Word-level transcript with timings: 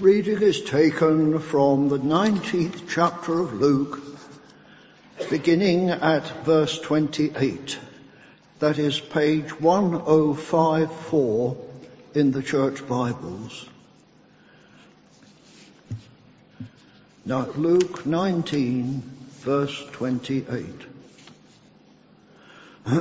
Reading 0.00 0.42
is 0.42 0.60
taken 0.62 1.38
from 1.38 1.88
the 1.88 1.98
19th 1.98 2.88
chapter 2.88 3.38
of 3.40 3.54
Luke, 3.54 4.00
beginning 5.30 5.90
at 5.90 6.26
verse 6.44 6.80
28. 6.80 7.78
That 8.58 8.78
is 8.78 8.98
page 8.98 9.60
1054 9.60 11.56
in 12.14 12.32
the 12.32 12.42
church 12.42 12.86
Bibles. 12.88 13.68
Now, 17.24 17.46
Luke 17.56 18.04
19, 18.04 19.02
verse 19.42 19.84
28. 19.92 20.64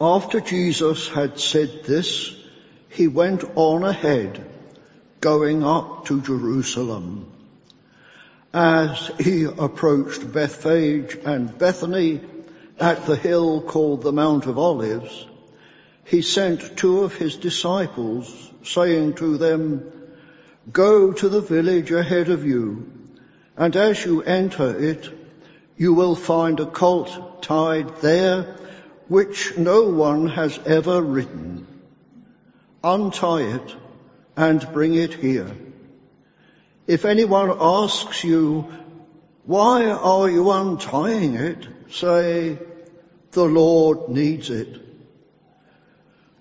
After 0.00 0.40
Jesus 0.40 1.08
had 1.08 1.40
said 1.40 1.84
this, 1.84 2.34
he 2.90 3.08
went 3.08 3.42
on 3.56 3.82
ahead, 3.82 4.53
going 5.24 5.64
up 5.64 6.04
to 6.04 6.20
Jerusalem. 6.20 7.26
As 8.52 9.10
he 9.18 9.44
approached 9.44 10.30
Bethphage 10.30 11.16
and 11.24 11.56
Bethany 11.56 12.20
at 12.78 13.06
the 13.06 13.16
hill 13.16 13.62
called 13.62 14.02
the 14.02 14.12
Mount 14.12 14.44
of 14.44 14.58
Olives, 14.58 15.26
he 16.04 16.20
sent 16.20 16.76
two 16.76 17.04
of 17.04 17.14
his 17.14 17.36
disciples, 17.36 18.50
saying 18.64 19.14
to 19.14 19.38
them, 19.38 19.90
Go 20.70 21.12
to 21.12 21.30
the 21.30 21.40
village 21.40 21.90
ahead 21.90 22.28
of 22.28 22.44
you, 22.44 22.92
and 23.56 23.74
as 23.76 24.04
you 24.04 24.20
enter 24.22 24.78
it, 24.78 25.08
you 25.78 25.94
will 25.94 26.16
find 26.16 26.60
a 26.60 26.66
colt 26.66 27.42
tied 27.42 27.96
there 28.02 28.56
which 29.08 29.56
no 29.56 29.84
one 29.84 30.26
has 30.26 30.58
ever 30.66 31.00
ridden. 31.00 31.66
Untie 32.82 33.54
it 33.54 33.74
and 34.36 34.66
bring 34.72 34.94
it 34.94 35.14
here. 35.14 35.50
If 36.86 37.04
anyone 37.04 37.56
asks 37.58 38.24
you, 38.24 38.66
why 39.44 39.86
are 39.86 40.28
you 40.28 40.50
untying 40.50 41.34
it? 41.34 41.66
Say, 41.90 42.58
the 43.32 43.44
Lord 43.44 44.08
needs 44.08 44.50
it. 44.50 44.80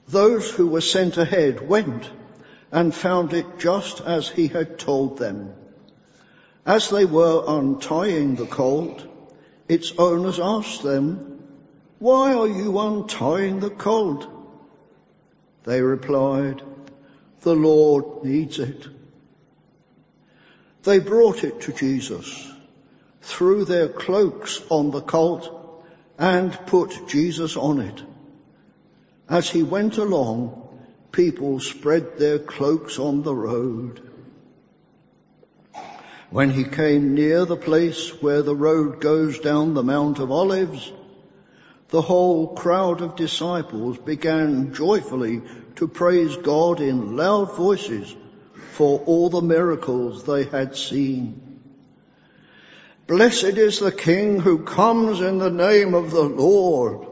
Those 0.07 0.49
who 0.49 0.67
were 0.67 0.81
sent 0.81 1.17
ahead 1.17 1.67
went 1.67 2.09
and 2.71 2.93
found 2.93 3.33
it 3.33 3.59
just 3.59 4.01
as 4.01 4.27
he 4.29 4.47
had 4.47 4.79
told 4.79 5.17
them. 5.17 5.53
As 6.65 6.89
they 6.89 7.05
were 7.05 7.43
untying 7.47 8.35
the 8.35 8.45
colt, 8.45 9.05
its 9.67 9.93
owners 9.97 10.39
asked 10.39 10.83
them, 10.83 11.43
why 11.99 12.33
are 12.33 12.47
you 12.47 12.79
untying 12.79 13.59
the 13.59 13.69
colt? 13.69 14.27
They 15.63 15.81
replied, 15.81 16.61
the 17.43 17.55
Lord 17.55 18.23
needs 18.23 18.57
it. 18.59 18.87
They 20.83 20.99
brought 20.99 21.43
it 21.43 21.61
to 21.61 21.73
Jesus, 21.73 22.51
threw 23.21 23.63
their 23.63 23.87
cloaks 23.87 24.61
on 24.69 24.91
the 24.91 25.01
colt 25.01 25.83
and 26.17 26.51
put 26.65 27.07
Jesus 27.07 27.55
on 27.55 27.79
it. 27.79 28.03
As 29.29 29.49
he 29.49 29.63
went 29.63 29.97
along, 29.97 30.59
people 31.11 31.59
spread 31.59 32.17
their 32.17 32.39
cloaks 32.39 32.99
on 32.99 33.23
the 33.23 33.35
road. 33.35 34.09
When 36.29 36.49
he 36.49 36.63
came 36.63 37.13
near 37.13 37.45
the 37.45 37.55
place 37.55 38.21
where 38.21 38.41
the 38.41 38.55
road 38.55 38.99
goes 38.99 39.39
down 39.39 39.73
the 39.73 39.83
Mount 39.83 40.19
of 40.19 40.31
Olives, 40.31 40.91
the 41.89 42.01
whole 42.01 42.55
crowd 42.55 43.01
of 43.01 43.15
disciples 43.15 43.99
began 43.99 44.73
joyfully 44.73 45.43
to 45.75 45.87
praise 45.87 46.35
God 46.37 46.79
in 46.79 47.15
loud 47.15 47.55
voices 47.55 48.15
for 48.73 48.99
all 49.01 49.29
the 49.29 49.41
miracles 49.41 50.23
they 50.23 50.45
had 50.45 50.75
seen. 50.75 51.59
Blessed 53.05 53.57
is 53.57 53.79
the 53.79 53.91
King 53.91 54.39
who 54.39 54.63
comes 54.63 55.19
in 55.19 55.37
the 55.37 55.49
name 55.49 55.93
of 55.93 56.11
the 56.11 56.23
Lord. 56.23 57.07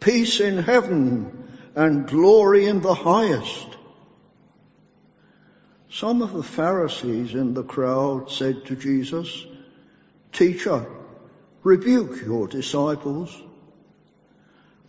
Peace 0.00 0.40
in 0.40 0.58
heaven 0.58 1.48
and 1.74 2.06
glory 2.06 2.66
in 2.66 2.80
the 2.80 2.94
highest. 2.94 3.66
Some 5.90 6.20
of 6.22 6.32
the 6.32 6.42
Pharisees 6.42 7.34
in 7.34 7.54
the 7.54 7.62
crowd 7.62 8.30
said 8.30 8.66
to 8.66 8.76
Jesus, 8.76 9.46
Teacher, 10.32 10.86
rebuke 11.62 12.22
your 12.22 12.48
disciples. 12.48 13.34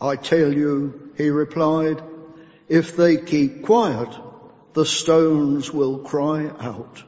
I 0.01 0.15
tell 0.15 0.53
you, 0.53 1.06
he 1.17 1.29
replied, 1.29 2.01
if 2.69 2.95
they 2.95 3.17
keep 3.17 3.63
quiet, 3.63 4.09
the 4.73 4.85
stones 4.85 5.73
will 5.73 5.99
cry 5.99 6.47
out. 6.59 7.03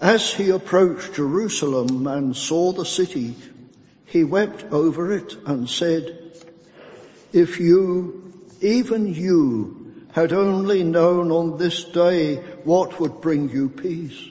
As 0.00 0.32
he 0.32 0.50
approached 0.50 1.14
Jerusalem 1.14 2.06
and 2.06 2.34
saw 2.34 2.72
the 2.72 2.86
city, 2.86 3.34
he 4.06 4.24
wept 4.24 4.64
over 4.72 5.12
it 5.12 5.36
and 5.46 5.68
said, 5.68 6.32
if 7.32 7.60
you, 7.60 8.32
even 8.60 9.12
you, 9.12 10.06
had 10.12 10.32
only 10.32 10.84
known 10.84 11.32
on 11.32 11.58
this 11.58 11.84
day 11.84 12.36
what 12.62 13.00
would 13.00 13.20
bring 13.20 13.50
you 13.50 13.68
peace, 13.68 14.30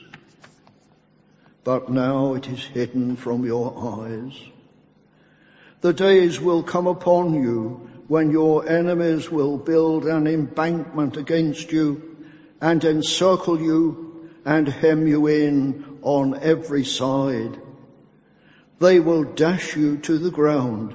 but 1.62 1.90
now 1.90 2.34
it 2.34 2.48
is 2.48 2.64
hidden 2.64 3.16
from 3.16 3.44
your 3.44 4.00
eyes. 4.00 4.32
The 5.84 5.92
days 5.92 6.40
will 6.40 6.62
come 6.62 6.86
upon 6.86 7.34
you 7.34 7.90
when 8.08 8.30
your 8.30 8.66
enemies 8.66 9.30
will 9.30 9.58
build 9.58 10.06
an 10.06 10.26
embankment 10.26 11.18
against 11.18 11.72
you 11.72 12.16
and 12.58 12.82
encircle 12.82 13.60
you 13.60 14.30
and 14.46 14.66
hem 14.66 15.06
you 15.06 15.26
in 15.26 15.98
on 16.00 16.38
every 16.40 16.86
side. 16.86 17.60
They 18.78 18.98
will 18.98 19.24
dash 19.24 19.76
you 19.76 19.98
to 19.98 20.16
the 20.16 20.30
ground, 20.30 20.94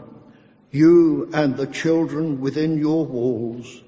you 0.71 1.29
and 1.33 1.55
the 1.55 1.67
children 1.67 2.41
within 2.41 2.79
your 2.79 3.05
walls. 3.05 3.83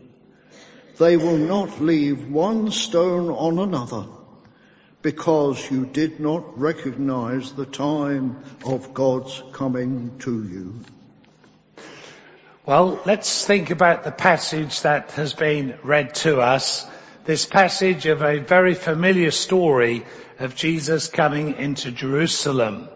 They 1.00 1.18
will 1.18 1.40
not 1.40 1.82
leave 1.82 2.30
one 2.30 2.70
stone 2.70 3.32
on 3.32 3.58
another 3.58 4.06
because 5.02 5.72
you 5.72 5.86
did 5.86 6.20
not 6.20 6.60
recognize 6.60 7.54
the 7.54 7.66
time 7.66 8.44
of 8.66 8.94
God's 8.94 9.42
coming 9.52 10.18
to 10.20 10.44
you. 10.44 10.80
Well, 12.66 13.02
let's 13.06 13.46
think 13.46 13.72
about 13.72 14.04
the 14.04 14.12
passage 14.12 14.82
that 14.82 15.12
has 15.12 15.34
been 15.34 15.80
read 15.84 16.14
to 16.16 16.42
us. 16.42 16.86
This 17.26 17.46
passage 17.46 18.06
of 18.06 18.22
a 18.22 18.40
very 18.40 18.76
familiar 18.76 19.32
story 19.32 20.06
of 20.40 20.56
Jesus 20.56 21.08
coming 21.08 21.56
into 21.56 21.92
Jerusalem. 21.92 22.88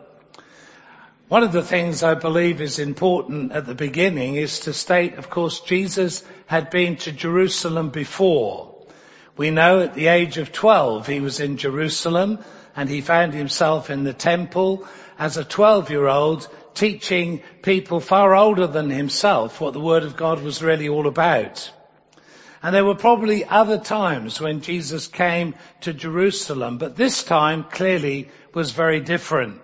One 1.27 1.41
of 1.41 1.51
the 1.51 1.63
things 1.63 2.03
I 2.03 2.13
believe 2.13 2.61
is 2.61 2.77
important 2.77 3.51
at 3.51 3.65
the 3.65 3.73
beginning 3.73 4.35
is 4.35 4.61
to 4.61 4.73
state, 4.73 5.15
of 5.15 5.31
course, 5.31 5.59
Jesus 5.61 6.23
had 6.45 6.69
been 6.69 6.97
to 6.97 7.11
Jerusalem 7.11 7.89
before. 7.89 8.74
We 9.37 9.51
know 9.51 9.81
at 9.81 9.93
the 9.95 10.07
age 10.07 10.37
of 10.37 10.51
12 10.51 11.07
he 11.07 11.19
was 11.19 11.39
in 11.39 11.57
Jerusalem 11.57 12.39
and 12.75 12.89
he 12.89 13.01
found 13.01 13.33
himself 13.33 13.89
in 13.89 14.03
the 14.03 14.13
temple 14.13 14.87
as 15.19 15.37
a 15.37 15.43
12 15.43 15.89
year 15.89 16.07
old 16.07 16.47
teaching 16.73 17.41
people 17.61 17.99
far 17.99 18.35
older 18.35 18.67
than 18.67 18.89
himself 18.89 19.59
what 19.59 19.73
the 19.73 19.79
word 19.79 20.03
of 20.03 20.17
God 20.17 20.41
was 20.41 20.61
really 20.61 20.89
all 20.89 21.07
about. 21.07 21.71
And 22.61 22.73
there 22.73 22.85
were 22.85 22.95
probably 22.95 23.45
other 23.45 23.77
times 23.77 24.41
when 24.41 24.61
Jesus 24.61 25.07
came 25.07 25.53
to 25.81 25.93
Jerusalem, 25.93 26.77
but 26.77 26.95
this 26.95 27.23
time 27.23 27.63
clearly 27.63 28.29
was 28.53 28.71
very 28.71 29.01
different. 29.01 29.61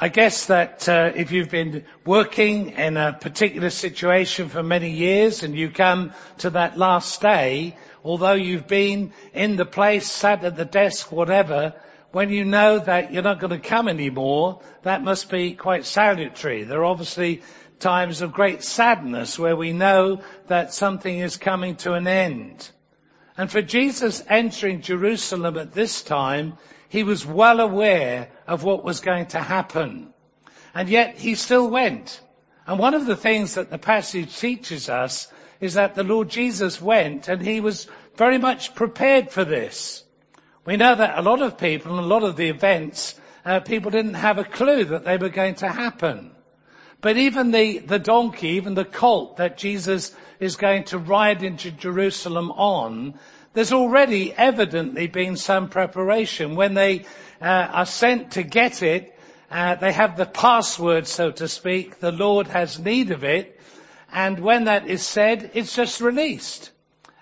I 0.00 0.08
guess 0.08 0.46
that 0.46 0.88
uh, 0.88 1.10
if 1.14 1.32
you've 1.32 1.50
been 1.50 1.84
working 2.04 2.70
in 2.70 2.96
a 2.96 3.12
particular 3.12 3.68
situation 3.68 4.48
for 4.48 4.62
many 4.62 4.90
years 4.90 5.42
and 5.42 5.56
you 5.56 5.70
come 5.70 6.12
to 6.38 6.50
that 6.50 6.78
last 6.78 7.20
day, 7.20 7.76
although 8.08 8.32
you've 8.32 8.66
been 8.66 9.12
in 9.34 9.56
the 9.56 9.66
place, 9.66 10.10
sat 10.10 10.42
at 10.42 10.56
the 10.56 10.64
desk, 10.64 11.12
whatever, 11.12 11.74
when 12.10 12.30
you 12.30 12.42
know 12.42 12.78
that 12.78 13.12
you're 13.12 13.22
not 13.22 13.38
going 13.38 13.50
to 13.50 13.68
come 13.68 13.86
anymore, 13.86 14.62
that 14.82 15.04
must 15.04 15.28
be 15.30 15.52
quite 15.52 15.84
salutary. 15.84 16.64
There 16.64 16.80
are 16.80 16.86
obviously 16.86 17.42
times 17.80 18.22
of 18.22 18.32
great 18.32 18.64
sadness 18.64 19.38
where 19.38 19.54
we 19.54 19.74
know 19.74 20.22
that 20.46 20.72
something 20.72 21.18
is 21.18 21.36
coming 21.36 21.76
to 21.76 21.92
an 21.92 22.06
end. 22.06 22.70
And 23.36 23.52
for 23.52 23.60
Jesus 23.60 24.24
entering 24.26 24.80
Jerusalem 24.80 25.58
at 25.58 25.74
this 25.74 26.00
time, 26.00 26.56
he 26.88 27.02
was 27.02 27.26
well 27.26 27.60
aware 27.60 28.30
of 28.46 28.64
what 28.64 28.84
was 28.84 29.00
going 29.00 29.26
to 29.26 29.38
happen. 29.38 30.14
And 30.74 30.88
yet 30.88 31.18
he 31.18 31.34
still 31.34 31.68
went. 31.68 32.22
And 32.66 32.78
one 32.78 32.94
of 32.94 33.04
the 33.04 33.16
things 33.16 33.56
that 33.56 33.68
the 33.68 33.76
passage 33.76 34.34
teaches 34.38 34.88
us 34.88 35.30
is 35.60 35.74
that 35.74 35.94
the 35.94 36.04
Lord 36.04 36.28
Jesus 36.28 36.80
went 36.80 37.28
and 37.28 37.42
he 37.42 37.60
was 37.60 37.88
very 38.16 38.38
much 38.38 38.74
prepared 38.74 39.30
for 39.30 39.44
this. 39.44 40.04
We 40.64 40.76
know 40.76 40.94
that 40.94 41.18
a 41.18 41.22
lot 41.22 41.42
of 41.42 41.58
people 41.58 41.92
and 41.96 42.04
a 42.04 42.08
lot 42.08 42.24
of 42.24 42.36
the 42.36 42.48
events, 42.48 43.18
uh, 43.44 43.60
people 43.60 43.90
didn't 43.90 44.14
have 44.14 44.38
a 44.38 44.44
clue 44.44 44.84
that 44.84 45.04
they 45.04 45.16
were 45.16 45.30
going 45.30 45.56
to 45.56 45.68
happen. 45.68 46.32
But 47.00 47.16
even 47.16 47.52
the, 47.52 47.78
the 47.78 47.98
donkey, 47.98 48.48
even 48.50 48.74
the 48.74 48.84
colt 48.84 49.36
that 49.36 49.56
Jesus 49.56 50.14
is 50.40 50.56
going 50.56 50.84
to 50.84 50.98
ride 50.98 51.42
into 51.42 51.70
Jerusalem 51.70 52.50
on, 52.50 53.14
there's 53.54 53.72
already 53.72 54.32
evidently 54.32 55.06
been 55.06 55.36
some 55.36 55.68
preparation. 55.68 56.54
When 56.54 56.74
they 56.74 57.06
uh, 57.40 57.44
are 57.44 57.86
sent 57.86 58.32
to 58.32 58.42
get 58.42 58.82
it, 58.82 59.18
uh, 59.50 59.76
they 59.76 59.92
have 59.92 60.16
the 60.16 60.26
password, 60.26 61.06
so 61.06 61.30
to 61.30 61.48
speak. 61.48 62.00
The 62.00 62.12
Lord 62.12 62.48
has 62.48 62.78
need 62.78 63.10
of 63.10 63.24
it. 63.24 63.57
And 64.12 64.40
when 64.40 64.64
that 64.64 64.86
is 64.86 65.02
said, 65.02 65.50
it's 65.54 65.74
just 65.74 66.00
released. 66.00 66.70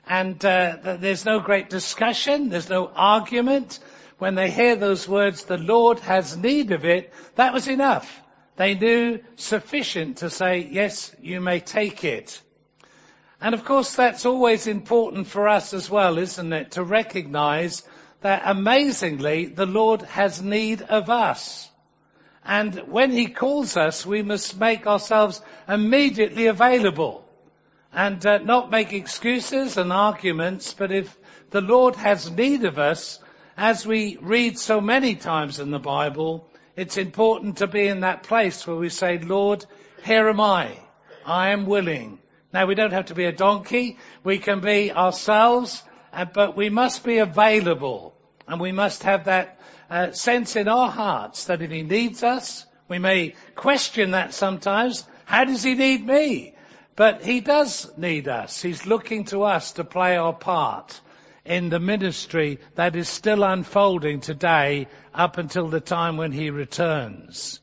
And 0.06 0.42
uh, 0.44 0.96
there's 1.00 1.24
no 1.24 1.40
great 1.40 1.68
discussion. 1.68 2.48
There's 2.48 2.70
no 2.70 2.88
argument. 2.88 3.80
When 4.18 4.34
they 4.34 4.50
hear 4.50 4.76
those 4.76 5.08
words, 5.08 5.44
the 5.44 5.58
Lord 5.58 5.98
has 6.00 6.36
need 6.36 6.72
of 6.72 6.84
it, 6.84 7.12
that 7.34 7.52
was 7.52 7.68
enough. 7.68 8.22
They 8.56 8.74
knew 8.74 9.20
sufficient 9.36 10.18
to 10.18 10.30
say, 10.30 10.66
yes, 10.70 11.14
you 11.20 11.40
may 11.40 11.60
take 11.60 12.04
it. 12.04 12.40
And 13.40 13.54
of 13.54 13.64
course 13.64 13.94
that's 13.94 14.24
always 14.24 14.66
important 14.66 15.26
for 15.26 15.48
us 15.48 15.74
as 15.74 15.90
well, 15.90 16.16
isn't 16.16 16.52
it? 16.52 16.72
To 16.72 16.82
recognize 16.82 17.82
that 18.22 18.42
amazingly 18.46 19.46
the 19.46 19.66
Lord 19.66 20.02
has 20.02 20.40
need 20.40 20.80
of 20.80 21.10
us. 21.10 21.70
And 22.46 22.74
when 22.86 23.10
He 23.10 23.26
calls 23.26 23.76
us, 23.76 24.06
we 24.06 24.22
must 24.22 24.58
make 24.58 24.86
ourselves 24.86 25.40
immediately 25.68 26.46
available 26.46 27.24
and 27.92 28.24
uh, 28.24 28.38
not 28.38 28.70
make 28.70 28.92
excuses 28.92 29.76
and 29.76 29.92
arguments, 29.92 30.74
but 30.74 30.92
if 30.92 31.16
the 31.50 31.60
Lord 31.60 31.96
has 31.96 32.30
need 32.30 32.64
of 32.64 32.78
us, 32.78 33.18
as 33.56 33.86
we 33.86 34.18
read 34.20 34.58
so 34.58 34.80
many 34.80 35.14
times 35.14 35.58
in 35.58 35.70
the 35.70 35.78
Bible, 35.78 36.48
it's 36.76 36.98
important 36.98 37.58
to 37.58 37.66
be 37.66 37.88
in 37.88 38.00
that 38.00 38.22
place 38.22 38.66
where 38.66 38.76
we 38.76 38.90
say, 38.90 39.18
Lord, 39.18 39.64
here 40.04 40.28
am 40.28 40.40
I. 40.40 40.78
I 41.24 41.50
am 41.50 41.66
willing. 41.66 42.18
Now 42.52 42.66
we 42.66 42.74
don't 42.74 42.92
have 42.92 43.06
to 43.06 43.14
be 43.14 43.24
a 43.24 43.32
donkey. 43.32 43.98
We 44.22 44.38
can 44.38 44.60
be 44.60 44.92
ourselves, 44.92 45.82
uh, 46.12 46.26
but 46.26 46.56
we 46.56 46.68
must 46.68 47.02
be 47.02 47.18
available 47.18 48.15
and 48.48 48.60
we 48.60 48.72
must 48.72 49.02
have 49.02 49.24
that 49.24 49.58
uh, 49.90 50.12
sense 50.12 50.56
in 50.56 50.68
our 50.68 50.90
hearts 50.90 51.44
that 51.44 51.62
if 51.62 51.70
he 51.70 51.82
needs 51.82 52.22
us, 52.22 52.66
we 52.88 52.98
may 52.98 53.34
question 53.54 54.12
that 54.12 54.34
sometimes. 54.34 55.04
How 55.24 55.44
does 55.44 55.62
he 55.62 55.74
need 55.74 56.06
me? 56.06 56.54
But 56.94 57.22
he 57.22 57.40
does 57.40 57.90
need 57.98 58.28
us. 58.28 58.62
He's 58.62 58.86
looking 58.86 59.24
to 59.26 59.42
us 59.42 59.72
to 59.72 59.84
play 59.84 60.16
our 60.16 60.32
part 60.32 61.00
in 61.44 61.68
the 61.68 61.78
ministry 61.78 62.58
that 62.74 62.96
is 62.96 63.08
still 63.08 63.44
unfolding 63.44 64.20
today 64.20 64.88
up 65.14 65.38
until 65.38 65.68
the 65.68 65.80
time 65.80 66.16
when 66.16 66.32
he 66.32 66.50
returns. 66.50 67.60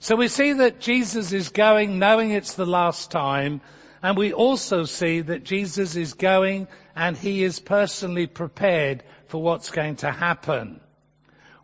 So 0.00 0.16
we 0.16 0.28
see 0.28 0.54
that 0.54 0.80
Jesus 0.80 1.32
is 1.32 1.48
going 1.48 1.98
knowing 1.98 2.30
it's 2.30 2.54
the 2.54 2.66
last 2.66 3.10
time 3.10 3.60
and 4.02 4.16
we 4.16 4.32
also 4.32 4.84
see 4.84 5.20
that 5.20 5.44
Jesus 5.44 5.96
is 5.96 6.14
going 6.14 6.68
and 6.94 7.16
he 7.16 7.42
is 7.42 7.58
personally 7.60 8.26
prepared 8.26 9.02
for 9.26 9.42
what's 9.42 9.70
going 9.70 9.96
to 9.96 10.10
happen. 10.10 10.80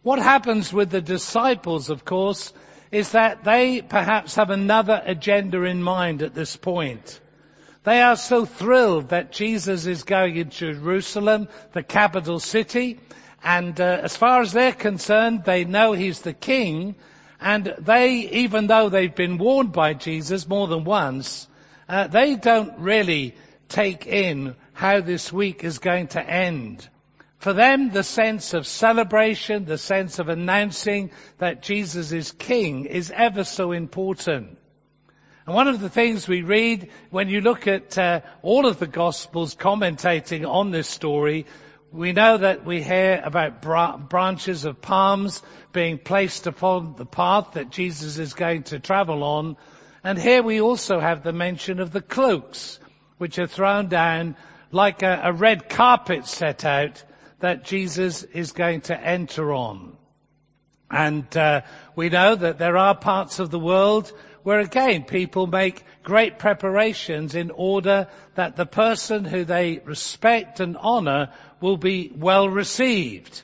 What 0.02 0.18
happens 0.18 0.72
with 0.72 0.90
the 0.90 1.00
disciples, 1.00 1.90
of 1.90 2.04
course, 2.04 2.52
is 2.90 3.12
that 3.12 3.44
they 3.44 3.80
perhaps 3.80 4.34
have 4.36 4.50
another 4.50 5.00
agenda 5.04 5.62
in 5.62 5.82
mind 5.82 6.22
at 6.22 6.34
this 6.34 6.56
point. 6.56 7.20
They 7.84 8.00
are 8.00 8.16
so 8.16 8.46
thrilled 8.46 9.10
that 9.10 9.32
Jesus 9.32 9.86
is 9.86 10.04
going 10.04 10.36
into 10.36 10.72
Jerusalem, 10.74 11.48
the 11.72 11.82
capital 11.82 12.38
city, 12.40 12.98
and 13.42 13.78
uh, 13.78 14.00
as 14.02 14.16
far 14.16 14.40
as 14.40 14.52
they're 14.52 14.72
concerned, 14.72 15.44
they 15.44 15.64
know 15.64 15.92
he's 15.92 16.20
the 16.20 16.32
king, 16.32 16.94
and 17.40 17.74
they, 17.78 18.12
even 18.44 18.66
though 18.68 18.88
they've 18.88 19.14
been 19.14 19.36
warned 19.36 19.72
by 19.72 19.92
Jesus 19.92 20.48
more 20.48 20.66
than 20.66 20.84
once, 20.84 21.46
uh, 21.88 22.06
they 22.06 22.36
don't 22.36 22.78
really 22.78 23.34
take 23.68 24.06
in 24.06 24.56
how 24.72 25.00
this 25.00 25.32
week 25.32 25.64
is 25.64 25.78
going 25.78 26.08
to 26.08 26.22
end. 26.22 26.88
For 27.38 27.52
them, 27.52 27.90
the 27.90 28.02
sense 28.02 28.54
of 28.54 28.66
celebration, 28.66 29.66
the 29.66 29.76
sense 29.76 30.18
of 30.18 30.28
announcing 30.28 31.10
that 31.38 31.62
Jesus 31.62 32.12
is 32.12 32.32
king 32.32 32.86
is 32.86 33.10
ever 33.10 33.44
so 33.44 33.72
important. 33.72 34.56
And 35.46 35.54
one 35.54 35.68
of 35.68 35.78
the 35.78 35.90
things 35.90 36.26
we 36.26 36.40
read 36.40 36.88
when 37.10 37.28
you 37.28 37.42
look 37.42 37.66
at 37.66 37.98
uh, 37.98 38.22
all 38.40 38.66
of 38.66 38.78
the 38.78 38.86
Gospels 38.86 39.54
commentating 39.54 40.48
on 40.48 40.70
this 40.70 40.88
story, 40.88 41.44
we 41.92 42.12
know 42.12 42.38
that 42.38 42.64
we 42.64 42.82
hear 42.82 43.20
about 43.22 43.60
bra- 43.60 43.98
branches 43.98 44.64
of 44.64 44.80
palms 44.80 45.42
being 45.72 45.98
placed 45.98 46.46
upon 46.46 46.94
the 46.96 47.04
path 47.04 47.52
that 47.52 47.68
Jesus 47.68 48.16
is 48.16 48.32
going 48.32 48.62
to 48.64 48.78
travel 48.78 49.22
on. 49.22 49.58
And 50.04 50.18
here 50.18 50.42
we 50.42 50.60
also 50.60 51.00
have 51.00 51.22
the 51.22 51.32
mention 51.32 51.80
of 51.80 51.90
the 51.90 52.02
cloaks, 52.02 52.78
which 53.16 53.38
are 53.38 53.46
thrown 53.46 53.88
down 53.88 54.36
like 54.70 55.02
a, 55.02 55.22
a 55.24 55.32
red 55.32 55.70
carpet 55.70 56.26
set 56.26 56.66
out 56.66 57.02
that 57.40 57.64
Jesus 57.64 58.22
is 58.22 58.52
going 58.52 58.82
to 58.82 59.00
enter 59.00 59.54
on. 59.54 59.96
And 60.90 61.34
uh, 61.34 61.62
we 61.96 62.10
know 62.10 62.34
that 62.34 62.58
there 62.58 62.76
are 62.76 62.94
parts 62.94 63.38
of 63.38 63.50
the 63.50 63.58
world 63.58 64.12
where 64.42 64.60
again 64.60 65.04
people 65.04 65.46
make 65.46 65.82
great 66.02 66.38
preparations 66.38 67.34
in 67.34 67.50
order 67.50 68.08
that 68.34 68.56
the 68.56 68.66
person 68.66 69.24
who 69.24 69.44
they 69.44 69.80
respect 69.86 70.60
and 70.60 70.76
honor 70.76 71.32
will 71.62 71.78
be 71.78 72.12
well 72.14 72.46
received. 72.46 73.42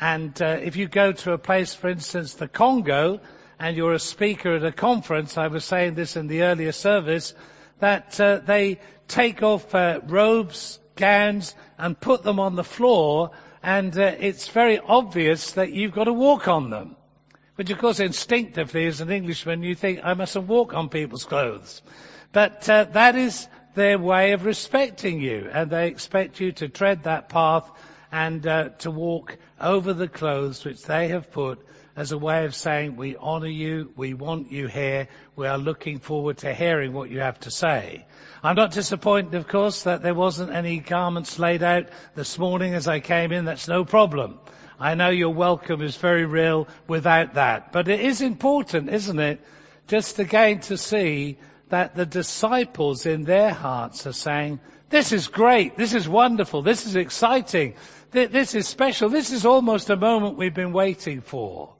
And 0.00 0.40
uh, 0.40 0.58
if 0.62 0.76
you 0.76 0.86
go 0.86 1.10
to 1.10 1.32
a 1.32 1.38
place, 1.38 1.74
for 1.74 1.88
instance, 1.88 2.34
the 2.34 2.46
Congo, 2.46 3.20
and 3.58 3.76
you're 3.76 3.92
a 3.92 3.98
speaker 3.98 4.54
at 4.54 4.64
a 4.64 4.72
conference, 4.72 5.36
I 5.36 5.48
was 5.48 5.64
saying 5.64 5.94
this 5.94 6.16
in 6.16 6.26
the 6.26 6.42
earlier 6.42 6.72
service, 6.72 7.34
that 7.80 8.20
uh, 8.20 8.40
they 8.44 8.80
take 9.08 9.42
off 9.42 9.74
uh, 9.74 10.00
robes, 10.06 10.78
gowns, 10.96 11.54
and 11.76 11.98
put 11.98 12.22
them 12.22 12.40
on 12.40 12.54
the 12.54 12.64
floor, 12.64 13.30
and 13.62 13.96
uh, 13.98 14.14
it's 14.18 14.48
very 14.48 14.78
obvious 14.78 15.52
that 15.52 15.72
you've 15.72 15.94
got 15.94 16.04
to 16.04 16.12
walk 16.12 16.48
on 16.48 16.70
them. 16.70 16.96
Which 17.56 17.70
of 17.70 17.78
course 17.78 17.98
instinctively 17.98 18.86
as 18.86 19.00
an 19.00 19.10
Englishman 19.10 19.64
you 19.64 19.74
think 19.74 20.00
I 20.04 20.14
mustn't 20.14 20.46
walk 20.46 20.74
on 20.74 20.88
people's 20.88 21.24
clothes. 21.24 21.82
But 22.32 22.68
uh, 22.68 22.84
that 22.92 23.16
is 23.16 23.48
their 23.74 23.98
way 23.98 24.30
of 24.32 24.44
respecting 24.44 25.20
you 25.20 25.50
and 25.52 25.68
they 25.68 25.88
expect 25.88 26.40
you 26.40 26.52
to 26.52 26.68
tread 26.68 27.04
that 27.04 27.28
path 27.28 27.68
and 28.12 28.46
uh, 28.46 28.68
to 28.80 28.92
walk 28.92 29.38
over 29.60 29.92
the 29.92 30.08
clothes 30.08 30.64
which 30.64 30.82
they 30.82 31.08
have 31.08 31.32
put 31.32 31.66
as 31.98 32.12
a 32.12 32.16
way 32.16 32.44
of 32.44 32.54
saying 32.54 32.94
we 32.94 33.16
honor 33.16 33.48
you, 33.48 33.90
we 33.96 34.14
want 34.14 34.52
you 34.52 34.68
here, 34.68 35.08
we 35.34 35.48
are 35.48 35.58
looking 35.58 35.98
forward 35.98 36.38
to 36.38 36.54
hearing 36.54 36.92
what 36.92 37.10
you 37.10 37.18
have 37.18 37.40
to 37.40 37.50
say. 37.50 38.06
I'm 38.40 38.54
not 38.54 38.70
disappointed 38.70 39.34
of 39.34 39.48
course 39.48 39.82
that 39.82 40.00
there 40.00 40.14
wasn't 40.14 40.52
any 40.52 40.78
garments 40.78 41.40
laid 41.40 41.64
out 41.64 41.88
this 42.14 42.38
morning 42.38 42.74
as 42.74 42.86
I 42.86 43.00
came 43.00 43.32
in, 43.32 43.46
that's 43.46 43.66
no 43.66 43.84
problem. 43.84 44.38
I 44.78 44.94
know 44.94 45.08
your 45.08 45.34
welcome 45.34 45.82
is 45.82 45.96
very 45.96 46.24
real 46.24 46.68
without 46.86 47.34
that. 47.34 47.72
But 47.72 47.88
it 47.88 47.98
is 47.98 48.22
important, 48.22 48.90
isn't 48.90 49.18
it, 49.18 49.40
just 49.88 50.20
again 50.20 50.60
to 50.60 50.76
see 50.76 51.36
that 51.70 51.96
the 51.96 52.06
disciples 52.06 53.06
in 53.06 53.24
their 53.24 53.50
hearts 53.50 54.06
are 54.06 54.12
saying, 54.12 54.60
this 54.88 55.10
is 55.10 55.26
great, 55.26 55.76
this 55.76 55.94
is 55.94 56.08
wonderful, 56.08 56.62
this 56.62 56.86
is 56.86 56.94
exciting, 56.94 57.74
this 58.12 58.54
is 58.54 58.68
special, 58.68 59.08
this 59.08 59.32
is 59.32 59.44
almost 59.44 59.90
a 59.90 59.96
moment 59.96 60.36
we've 60.36 60.54
been 60.54 60.72
waiting 60.72 61.22
for. 61.22 61.74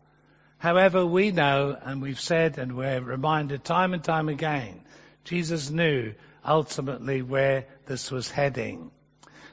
However, 0.58 1.06
we 1.06 1.30
know, 1.30 1.76
and 1.80 2.02
we've 2.02 2.20
said, 2.20 2.58
and 2.58 2.76
we're 2.76 3.00
reminded 3.00 3.64
time 3.64 3.94
and 3.94 4.02
time 4.02 4.28
again, 4.28 4.80
Jesus 5.24 5.70
knew 5.70 6.14
ultimately 6.44 7.22
where 7.22 7.66
this 7.86 8.10
was 8.10 8.30
heading. 8.30 8.90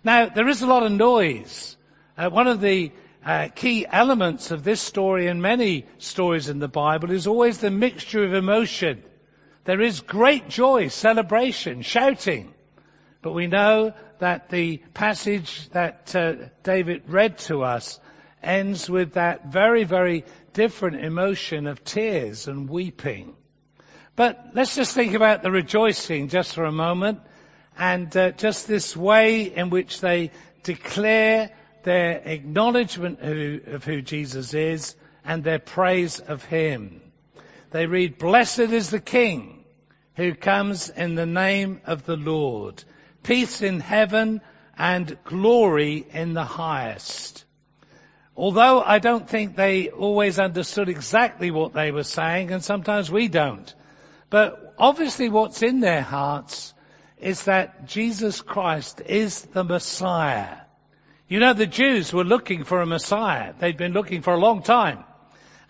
Now, 0.03 0.29
there 0.29 0.47
is 0.47 0.61
a 0.61 0.67
lot 0.67 0.83
of 0.83 0.91
noise. 0.91 1.77
Uh, 2.17 2.29
one 2.29 2.47
of 2.47 2.59
the 2.59 2.91
uh, 3.23 3.49
key 3.53 3.85
elements 3.87 4.51
of 4.51 4.63
this 4.63 4.81
story 4.81 5.27
and 5.27 5.41
many 5.41 5.85
stories 5.99 6.49
in 6.49 6.59
the 6.59 6.67
Bible 6.67 7.11
is 7.11 7.27
always 7.27 7.59
the 7.59 7.71
mixture 7.71 8.23
of 8.23 8.33
emotion. 8.33 9.03
There 9.65 9.81
is 9.81 10.01
great 10.01 10.47
joy, 10.47 10.87
celebration, 10.87 11.81
shouting. 11.81 12.53
But 13.21 13.33
we 13.33 13.47
know 13.47 13.93
that 14.19 14.49
the 14.49 14.77
passage 14.93 15.67
that 15.69 16.15
uh, 16.15 16.35
David 16.63 17.03
read 17.07 17.39
to 17.39 17.63
us 17.63 17.99
ends 18.45 18.89
with 18.89 19.13
that 19.13 19.47
very, 19.47 19.83
very 19.83 20.25
different 20.53 21.03
emotion 21.03 21.67
of 21.67 21.83
tears 21.83 22.47
and 22.47 22.69
weeping. 22.69 23.35
But 24.15 24.51
let's 24.53 24.75
just 24.75 24.93
think 24.93 25.13
about 25.13 25.43
the 25.43 25.51
rejoicing 25.51 26.29
just 26.29 26.53
for 26.53 26.63
a 26.63 26.71
moment 26.71 27.19
and 27.77 28.15
uh, 28.15 28.31
just 28.31 28.67
this 28.67 28.95
way 28.95 29.43
in 29.43 29.69
which 29.69 29.99
they 29.99 30.31
declare 30.63 31.51
their 31.83 32.21
acknowledgement 32.23 33.19
of 33.21 33.83
who 33.83 34.01
Jesus 34.01 34.53
is 34.53 34.95
and 35.23 35.43
their 35.43 35.59
praise 35.59 36.19
of 36.19 36.43
Him. 36.43 37.01
They 37.71 37.85
read, 37.85 38.17
blessed 38.17 38.59
is 38.59 38.89
the 38.89 38.99
King 38.99 39.65
who 40.15 40.33
comes 40.33 40.89
in 40.89 41.15
the 41.15 41.25
name 41.25 41.81
of 41.85 42.05
the 42.05 42.15
Lord. 42.15 42.83
Peace 43.23 43.61
in 43.61 43.79
heaven 43.79 44.41
and 44.77 45.17
glory 45.23 46.05
in 46.11 46.33
the 46.33 46.43
highest. 46.43 47.44
Although 48.37 48.81
I 48.81 48.99
don't 48.99 49.29
think 49.29 49.55
they 49.55 49.89
always 49.89 50.39
understood 50.39 50.89
exactly 50.89 51.51
what 51.51 51.73
they 51.73 51.91
were 51.91 52.03
saying, 52.03 52.51
and 52.51 52.63
sometimes 52.63 53.09
we 53.09 53.29
don't. 53.29 53.73
But 54.29 54.73
obviously 54.77 55.29
what's 55.29 55.61
in 55.61 55.79
their 55.79 56.01
hearts 56.01 56.73
is 57.17 57.45
that 57.45 57.87
Jesus 57.87 58.41
Christ 58.41 59.01
is 59.05 59.41
the 59.41 59.63
Messiah. 59.63 60.57
You 61.29 61.39
know, 61.39 61.53
the 61.53 61.65
Jews 61.65 62.11
were 62.11 62.25
looking 62.25 62.65
for 62.65 62.81
a 62.81 62.85
Messiah. 62.85 63.53
They'd 63.57 63.77
been 63.77 63.93
looking 63.93 64.21
for 64.21 64.33
a 64.33 64.39
long 64.39 64.61
time. 64.61 65.05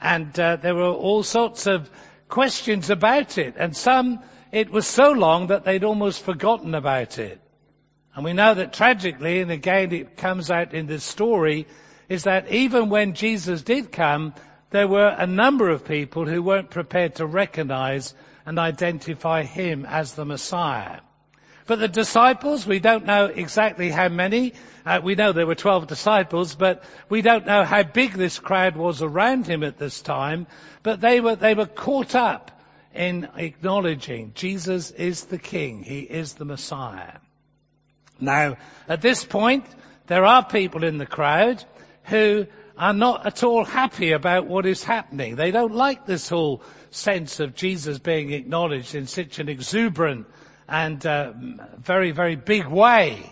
And 0.01 0.37
uh, 0.39 0.57
there 0.57 0.75
were 0.75 0.89
all 0.89 1.23
sorts 1.23 1.67
of 1.67 1.89
questions 2.27 2.89
about 2.89 3.37
it. 3.37 3.53
And 3.57 3.75
some, 3.75 4.21
it 4.51 4.71
was 4.71 4.87
so 4.87 5.11
long 5.11 5.47
that 5.47 5.65
they'd 5.65 5.83
almost 5.83 6.23
forgotten 6.23 6.73
about 6.73 7.19
it. 7.19 7.39
And 8.15 8.25
we 8.25 8.33
know 8.33 8.53
that 8.53 8.73
tragically, 8.73 9.41
and 9.41 9.51
again 9.51 9.91
it 9.91 10.17
comes 10.17 10.49
out 10.49 10.73
in 10.73 10.87
this 10.87 11.03
story, 11.03 11.67
is 12.09 12.23
that 12.23 12.51
even 12.51 12.89
when 12.89 13.13
Jesus 13.13 13.61
did 13.61 13.91
come, 13.91 14.33
there 14.71 14.87
were 14.87 15.07
a 15.07 15.27
number 15.27 15.69
of 15.69 15.85
people 15.85 16.25
who 16.25 16.43
weren't 16.43 16.69
prepared 16.69 17.15
to 17.15 17.25
recognize 17.25 18.13
and 18.45 18.59
identify 18.59 19.43
him 19.43 19.85
as 19.85 20.13
the 20.13 20.25
Messiah. 20.25 20.99
But 21.67 21.79
the 21.79 21.87
disciples, 21.87 22.67
we 22.67 22.79
don't 22.79 23.05
know 23.05 23.25
exactly 23.25 23.89
how 23.89 24.07
many. 24.07 24.53
Uh, 24.85 24.99
we 25.03 25.15
know 25.15 25.31
there 25.31 25.47
were 25.47 25.55
12 25.55 25.87
disciples, 25.87 26.53
but 26.53 26.83
we 27.09 27.23
don't 27.23 27.47
know 27.47 27.63
how 27.63 27.81
big 27.81 28.13
this 28.13 28.37
crowd 28.37 28.75
was 28.75 29.01
around 29.01 29.47
him 29.47 29.63
at 29.63 29.79
this 29.79 30.01
time. 30.01 30.45
But 30.83 31.01
they 31.01 31.21
were, 31.21 31.35
they 31.35 31.55
were 31.55 31.65
caught 31.65 32.13
up 32.13 32.51
in 32.93 33.27
acknowledging 33.35 34.31
Jesus 34.35 34.91
is 34.91 35.25
the 35.25 35.39
King. 35.39 35.81
He 35.81 36.01
is 36.01 36.33
the 36.33 36.45
Messiah. 36.45 37.17
Now, 38.19 38.57
at 38.87 39.01
this 39.01 39.25
point, 39.25 39.65
there 40.05 40.23
are 40.23 40.45
people 40.45 40.83
in 40.83 40.99
the 40.99 41.05
crowd 41.07 41.63
who 42.05 42.47
are 42.77 42.93
not 42.93 43.25
at 43.25 43.43
all 43.43 43.63
happy 43.63 44.11
about 44.11 44.47
what 44.47 44.65
is 44.65 44.83
happening. 44.83 45.35
They 45.35 45.51
don't 45.51 45.73
like 45.73 46.05
this 46.05 46.29
whole 46.29 46.61
sense 46.91 47.39
of 47.39 47.55
Jesus 47.55 47.99
being 47.99 48.31
acknowledged 48.31 48.95
in 48.95 49.07
such 49.07 49.39
an 49.39 49.49
exuberant 49.49 50.27
and 50.67 51.05
uh, 51.05 51.33
very, 51.77 52.11
very 52.11 52.35
big 52.35 52.67
way. 52.67 53.31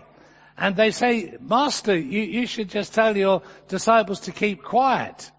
And 0.58 0.76
they 0.76 0.92
say, 0.92 1.36
Master, 1.40 1.98
you, 1.98 2.22
you 2.22 2.48
should 2.48 2.70
just 2.70 2.94
tell 2.94 3.18
your 3.18 3.42
disciples 3.68 4.22
to 4.22 4.32
keep 4.32 4.64
quiet. 4.64 5.32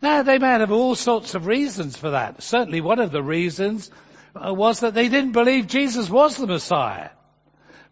Now, 0.00 0.22
they 0.22 0.38
may 0.38 0.48
have 0.48 0.70
all 0.70 0.94
sorts 0.94 1.34
of 1.34 1.46
reasons 1.46 1.96
for 1.96 2.10
that. 2.10 2.42
Certainly 2.42 2.82
one 2.82 3.00
of 3.00 3.10
the 3.10 3.22
reasons 3.22 3.90
uh, 4.36 4.52
was 4.54 4.80
that 4.80 4.94
they 4.94 5.08
didn't 5.08 5.32
believe 5.32 5.66
Jesus 5.66 6.08
was 6.08 6.36
the 6.36 6.46
Messiah. 6.46 7.10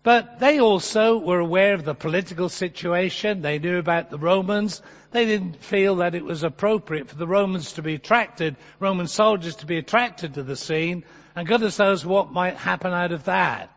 But 0.07 0.39
they 0.39 0.61
also 0.61 1.19
were 1.19 1.41
aware 1.41 1.75
of 1.75 1.85
the 1.85 1.93
political 1.93 2.49
situation. 2.49 3.43
They 3.43 3.59
knew 3.59 3.77
about 3.79 4.09
the 4.09 4.19
Romans. 4.19 4.81
They 5.11 5.25
didn't 5.25 5.65
feel 5.65 5.97
that 5.97 6.15
it 6.15 6.25
was 6.25 6.45
appropriate 6.45 7.09
for 7.09 7.17
the 7.17 7.27
Romans 7.27 7.73
to 7.73 7.83
be 7.83 7.95
attracted, 7.95 8.55
Roman 8.79 9.09
soldiers 9.09 9.57
to 9.57 9.67
be 9.67 9.79
attracted 9.79 10.35
to 10.35 10.45
the 10.45 10.55
scene 10.55 11.03
and 11.35 11.49
goodness 11.49 11.81
knows 11.81 12.07
what 12.07 12.31
might 12.31 12.55
happen 12.55 12.93
out 12.93 13.11
of 13.11 13.25
that. 13.25 13.73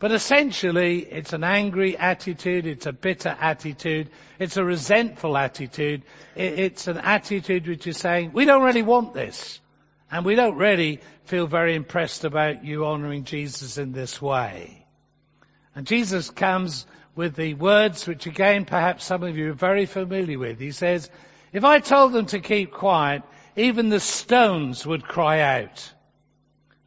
But 0.00 0.12
essentially, 0.12 0.98
it's 0.98 1.32
an 1.32 1.44
angry 1.44 1.96
attitude, 1.96 2.66
it's 2.66 2.84
a 2.84 2.92
bitter 2.92 3.34
attitude, 3.40 4.10
it's 4.38 4.58
a 4.58 4.64
resentful 4.64 5.34
attitude, 5.34 6.02
it's 6.36 6.88
an 6.88 6.98
attitude 6.98 7.66
which 7.66 7.86
is 7.86 7.96
saying, 7.96 8.32
we 8.34 8.44
don't 8.44 8.64
really 8.64 8.82
want 8.82 9.14
this. 9.14 9.60
And 10.10 10.26
we 10.26 10.34
don't 10.34 10.58
really 10.58 11.00
feel 11.24 11.46
very 11.46 11.74
impressed 11.74 12.24
about 12.24 12.66
you 12.66 12.84
honoring 12.84 13.24
Jesus 13.24 13.78
in 13.78 13.92
this 13.92 14.20
way. 14.20 14.83
And 15.74 15.86
Jesus 15.86 16.30
comes 16.30 16.86
with 17.14 17.36
the 17.36 17.54
words 17.54 18.06
which 18.06 18.26
again 18.26 18.64
perhaps 18.64 19.04
some 19.04 19.22
of 19.22 19.36
you 19.36 19.50
are 19.50 19.54
very 19.54 19.86
familiar 19.86 20.38
with. 20.38 20.58
He 20.58 20.72
says, 20.72 21.10
if 21.52 21.64
I 21.64 21.78
told 21.80 22.12
them 22.12 22.26
to 22.26 22.40
keep 22.40 22.72
quiet, 22.72 23.22
even 23.56 23.88
the 23.88 24.00
stones 24.00 24.84
would 24.86 25.04
cry 25.04 25.40
out. 25.40 25.92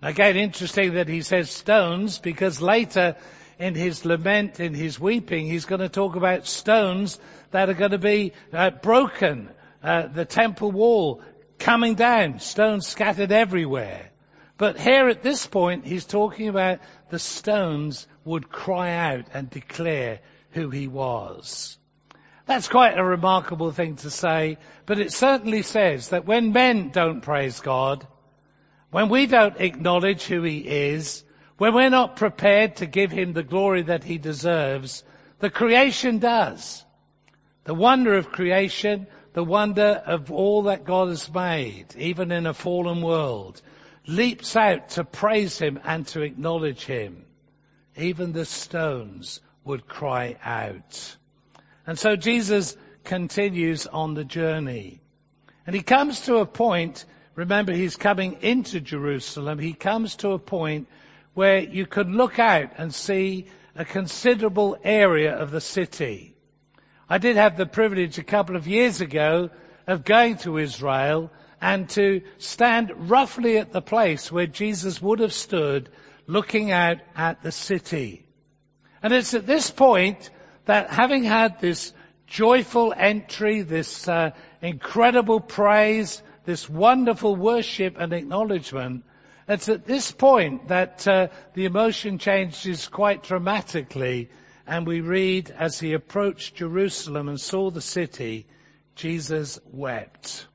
Again, 0.02 0.38
interesting 0.38 0.94
that 0.94 1.08
he 1.08 1.22
says 1.22 1.50
stones 1.50 2.20
because 2.20 2.62
later 2.62 3.16
in 3.58 3.74
his 3.74 4.06
lament, 4.06 4.60
in 4.60 4.74
his 4.74 5.00
weeping, 5.00 5.48
he's 5.48 5.66
going 5.66 5.82
to 5.82 5.90
talk 5.90 6.16
about 6.16 6.46
stones 6.46 7.20
that 7.52 7.70
are 7.70 7.74
going 7.74 7.92
to 7.92 7.98
be 7.98 8.34
uh, 8.54 8.70
broken, 8.70 9.50
uh, 9.82 10.08
the 10.08 10.26
temple 10.26 10.72
wall 10.72 11.22
coming 11.58 11.96
down, 11.96 12.40
stones 12.40 12.86
scattered 12.86 13.32
everywhere. 13.32 14.12
But 14.58 14.80
here 14.80 15.08
at 15.08 15.22
this 15.22 15.46
point, 15.46 15.86
he's 15.86 16.06
talking 16.06 16.48
about 16.48 16.80
the 17.10 17.20
stones 17.20 18.08
would 18.26 18.50
cry 18.50 18.92
out 18.92 19.26
and 19.34 19.50
declare 19.50 20.20
who 20.52 20.70
he 20.70 20.88
was. 20.88 21.78
That's 22.48 22.70
quite 22.70 22.98
a 22.98 23.04
remarkable 23.04 23.72
thing 23.72 23.98
to 23.98 24.10
say, 24.10 24.58
but 24.86 25.00
it 25.00 25.12
certainly 25.12 25.62
says 25.62 26.10
that 26.10 26.26
when 26.26 26.54
men 26.54 26.90
don't 26.90 27.22
praise 27.22 27.60
God, 27.60 28.08
when 28.90 29.10
we 29.10 29.28
don't 29.28 29.60
acknowledge 29.60 30.24
who 30.24 30.44
He 30.44 30.60
is, 30.60 31.24
when 31.58 31.74
we're 31.74 31.90
not 31.90 32.16
prepared 32.16 32.78
to 32.78 32.86
give 32.86 33.12
Him 33.12 33.34
the 33.34 33.44
glory 33.44 33.84
that 33.84 34.06
He 34.06 34.18
deserves, 34.18 35.04
the 35.40 35.50
creation 35.50 36.20
does. 36.20 36.86
The 37.66 37.74
wonder 37.74 38.14
of 38.16 38.32
creation, 38.32 39.08
the 39.34 39.44
wonder 39.44 40.02
of 40.06 40.32
all 40.32 40.64
that 40.64 40.86
God 40.86 41.10
has 41.10 41.32
made, 41.32 41.88
even 41.98 42.32
in 42.32 42.48
a 42.48 42.54
fallen 42.54 43.02
world, 43.02 43.62
leaps 44.08 44.56
out 44.56 44.90
to 44.90 45.04
praise 45.04 45.60
Him 45.60 45.80
and 45.84 46.08
to 46.08 46.22
acknowledge 46.22 46.86
Him. 46.86 47.26
Even 47.96 48.32
the 48.32 48.46
stones 48.46 49.42
would 49.64 49.88
cry 49.88 50.38
out. 50.44 51.16
And 51.86 52.00
so 52.00 52.16
Jesus 52.16 52.76
continues 53.04 53.88
on 53.88 54.14
the 54.14 54.26
journey. 54.26 55.02
And 55.66 55.76
he 55.76 55.82
comes 55.82 56.22
to 56.22 56.38
a 56.38 56.46
point 56.46 57.06
remember 57.38 57.72
he's 57.72 57.96
coming 57.96 58.40
into 58.42 58.82
Jerusalem, 58.82 59.60
he 59.60 59.74
comes 59.74 60.16
to 60.18 60.32
a 60.32 60.40
point 60.40 60.90
where 61.36 61.60
you 61.60 61.86
could 61.86 62.10
look 62.10 62.40
out 62.40 62.72
and 62.78 62.94
see 62.94 63.46
a 63.76 63.86
considerable 63.86 64.76
area 64.84 65.38
of 65.38 65.52
the 65.52 65.62
city. 65.62 66.36
I 67.08 67.20
did 67.20 67.36
have 67.36 67.56
the 67.56 67.68
privilege 67.68 68.18
a 68.18 68.24
couple 68.24 68.56
of 68.56 68.68
years 68.68 69.02
ago 69.02 69.52
of 69.86 70.04
going 70.04 70.38
to 70.38 70.58
Israel 70.58 71.32
and 71.62 71.90
to 71.90 72.22
stand 72.38 73.10
roughly 73.10 73.58
at 73.58 73.72
the 73.72 73.82
place 73.82 74.32
where 74.32 74.48
Jesus 74.48 75.02
would 75.02 75.20
have 75.20 75.34
stood 75.34 75.90
looking 76.28 76.72
out 76.72 76.98
at 77.16 77.42
the 77.42 77.52
city. 77.52 78.26
And 79.02 79.14
it's 79.14 79.34
at 79.34 79.48
this 79.48 79.72
point 79.72 80.30
that 80.66 80.90
having 80.90 81.24
had 81.24 81.60
this 81.60 81.94
joyful 82.28 82.94
entry, 82.96 83.62
this 83.62 84.08
uh, 84.08 84.32
incredible 84.62 85.40
praise, 85.40 86.22
this 86.46 86.70
wonderful 86.70 87.36
worship 87.36 87.96
and 87.98 88.14
acknowledgement, 88.14 89.04
it's 89.48 89.70
at 89.70 89.86
this 89.86 90.12
point 90.12 90.68
that 90.68 91.08
uh, 91.08 91.28
the 91.54 91.66
emotion 91.66 92.18
changes 92.18 92.88
quite 92.88 93.24
dramatically 93.24 94.30
and 94.68 94.86
we 94.86 95.00
read 95.00 95.50
as 95.58 95.80
he 95.80 95.94
approached 95.94 96.56
Jerusalem 96.56 97.30
and 97.30 97.40
saw 97.40 97.72
the 97.72 97.82
city, 97.82 98.46
Jesus 98.96 99.60
wept. 99.72 100.46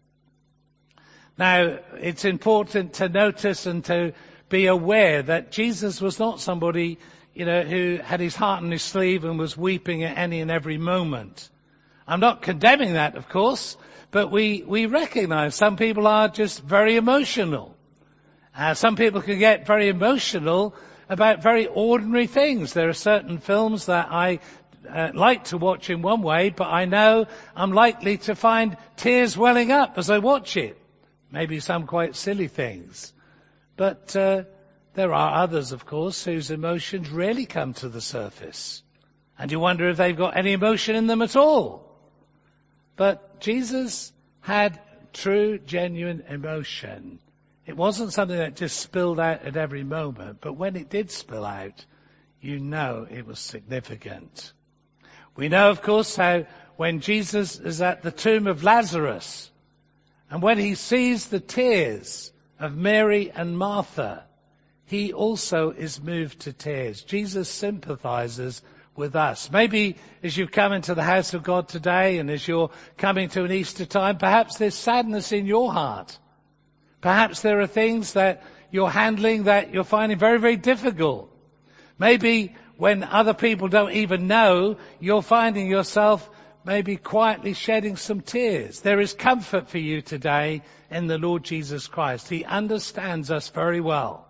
Now, 1.39 1.79
it's 1.99 2.25
important 2.25 2.95
to 2.95 3.09
notice 3.09 3.67
and 3.67 3.85
to 3.87 4.13
be 4.49 4.67
aware 4.67 5.23
that 5.23 5.51
Jesus 5.51 6.01
was 6.01 6.19
not 6.19 6.41
somebody, 6.41 6.99
you 7.35 7.47
know, 7.47 7.63
who 7.63 7.99
had 8.03 8.21
his 8.21 8.37
heart 8.37 8.63
on 8.63 8.71
his 8.71 8.83
sleeve 8.83 9.25
and 9.25 9.39
was 9.39 9.57
weeping 9.57 10.05
at 10.05 10.19
any 10.19 10.41
and 10.41 10.51
every 10.51 10.77
moment. 10.77 11.49
I'm 12.07 12.21
not 12.21 12.43
condemning 12.43 12.95
that, 12.95 13.17
of 13.17 13.29
course, 13.29 13.77
but 14.11 14.31
we, 14.31 14.63
we 14.67 14.87
recognize 14.87 15.55
some 15.55 15.77
people 15.77 16.07
are 16.07 16.29
just 16.29 16.63
very 16.63 16.97
emotional. 16.97 17.75
Uh, 18.55 18.75
some 18.75 18.97
people 18.97 19.23
can 19.23 19.39
get 19.39 19.67
very 19.67 19.89
emotional 19.89 20.75
about 21.09 21.43
very 21.43 21.67
ordinary 21.67 22.27
things. 22.27 22.75
There 22.75 22.91
are 22.91 22.95
certain 22.95 23.39
films 23.39 23.87
that 23.87 24.09
I 24.11 24.41
uh, 24.87 25.13
like 25.15 25.45
to 25.45 25.59
watch 25.59 25.89
in 25.89 26.03
one 26.03 26.21
way, 26.21 26.51
but 26.51 26.69
I 26.69 26.85
know 26.85 27.27
I'm 27.57 27.73
likely 27.73 28.19
to 28.19 28.35
find 28.35 28.77
tears 28.97 29.37
welling 29.37 29.73
up 29.73 29.97
as 29.97 30.11
I 30.11 30.19
watch 30.19 30.59
it. 30.59 30.79
Maybe 31.33 31.61
some 31.61 31.87
quite 31.87 32.15
silly 32.15 32.47
things. 32.47 33.13
But 33.77 34.15
uh, 34.15 34.45
there 34.95 35.15
are 35.15 35.43
others, 35.43 35.73
of 35.73 35.87
course, 35.87 36.25
whose 36.25 36.51
emotions 36.51 37.09
rarely 37.09 37.47
come 37.47 37.73
to 37.75 37.89
the 37.89 38.03
surface. 38.03 38.83
And 39.39 39.51
you 39.51 39.59
wonder 39.59 39.89
if 39.89 39.97
they've 39.97 40.17
got 40.17 40.37
any 40.37 40.53
emotion 40.53 40.95
in 40.95 41.07
them 41.07 41.23
at 41.23 41.35
all. 41.35 41.97
But 42.97 43.41
Jesus 43.41 44.13
had 44.41 44.79
true, 45.15 45.59
genuine 45.59 46.25
emotion. 46.29 47.19
It 47.65 47.77
wasn't 47.77 48.13
something 48.13 48.37
that 48.37 48.57
just 48.57 48.79
spilled 48.79 49.19
out 49.19 49.43
at 49.45 49.57
every 49.57 49.85
moment, 49.85 50.39
but 50.41 50.55
when 50.55 50.77
it 50.77 50.91
did 50.91 51.11
spill 51.11 51.47
out, 51.47 51.85
you 52.41 52.59
know 52.59 53.07
it 53.09 53.25
was 53.25 53.39
significant. 53.39 54.53
We 55.35 55.49
know, 55.49 55.71
of 55.71 55.81
course, 55.81 56.15
how 56.15 56.45
when 56.77 57.01
Jesus 57.01 57.59
is 57.59 57.81
at 57.81 58.03
the 58.03 58.11
tomb 58.11 58.47
of 58.47 58.65
Lazarus, 58.65 59.51
and 60.33 60.41
when 60.41 60.57
he 60.57 60.77
sees 60.77 61.27
the 61.27 61.41
tears 61.41 62.33
of 62.59 62.75
Mary 62.75 63.31
and 63.31 63.59
Martha, 63.59 64.25
he 64.87 65.13
also 65.13 65.73
is 65.73 66.03
moved 66.03 66.41
to 66.41 66.55
tears. 66.55 67.03
Jesus 67.03 67.51
sympathizes 67.51 68.63
with 68.97 69.15
us. 69.15 69.51
Maybe 69.51 69.97
as 70.23 70.35
you've 70.35 70.51
come 70.51 70.73
into 70.73 70.95
the 70.95 71.03
house 71.03 71.35
of 71.35 71.43
God 71.43 71.69
today 71.69 72.17
and 72.17 72.31
as 72.31 72.49
you're 72.49 72.71
coming 72.97 73.29
to 73.29 73.45
an 73.45 73.53
Easter 73.53 73.85
time, 73.85 74.17
perhaps 74.17 74.57
there's 74.57 74.75
sadness 74.75 75.33
in 75.33 75.45
your 75.45 75.71
heart. 75.71 76.19
Perhaps 77.03 77.43
there 77.43 77.61
are 77.61 77.67
things 77.67 78.15
that 78.15 78.43
you're 78.71 78.89
handling 78.89 79.45
that 79.45 79.75
you're 79.75 79.85
finding 79.85 80.19
very, 80.19 80.39
very 80.39 80.57
difficult. 80.57 81.31
Maybe 81.99 82.57
when 82.79 83.05
other 83.05 83.35
people 83.35 83.69
don't 83.69 83.93
even 83.93 84.29
know, 84.29 84.79
you're 84.99 85.21
finding 85.21 85.69
yourself 85.69 86.27
maybe 86.65 86.97
quietly 86.97 87.55
shedding 87.55 87.97
some 87.97 88.21
tears. 88.21 88.81
There 88.81 89.01
is 89.01 89.15
comfort 89.15 89.69
for 89.69 89.79
you 89.79 90.03
today 90.03 90.63
in 90.91 91.07
the 91.07 91.19
Lord 91.19 91.45
Jesus 91.45 91.87
Christ. 91.87 92.29
He 92.29 92.45
understands 92.45 93.31
us 93.31 93.49
very 93.49 93.81
well. 93.81 94.27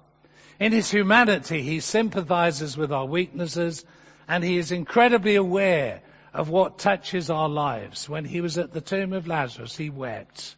In 0.58 0.72
his 0.72 0.90
humanity, 0.90 1.62
he 1.62 1.80
sympathizes 1.80 2.76
with 2.76 2.92
our 2.92 3.06
weaknesses 3.06 3.84
and 4.28 4.42
he 4.44 4.56
is 4.56 4.72
incredibly 4.72 5.34
aware 5.34 6.02
of 6.32 6.48
what 6.48 6.78
touches 6.78 7.30
our 7.30 7.48
lives. 7.48 8.08
When 8.08 8.24
he 8.24 8.40
was 8.40 8.58
at 8.58 8.72
the 8.72 8.80
tomb 8.80 9.12
of 9.12 9.26
Lazarus, 9.26 9.76
he 9.76 9.90
wept. 9.90 10.56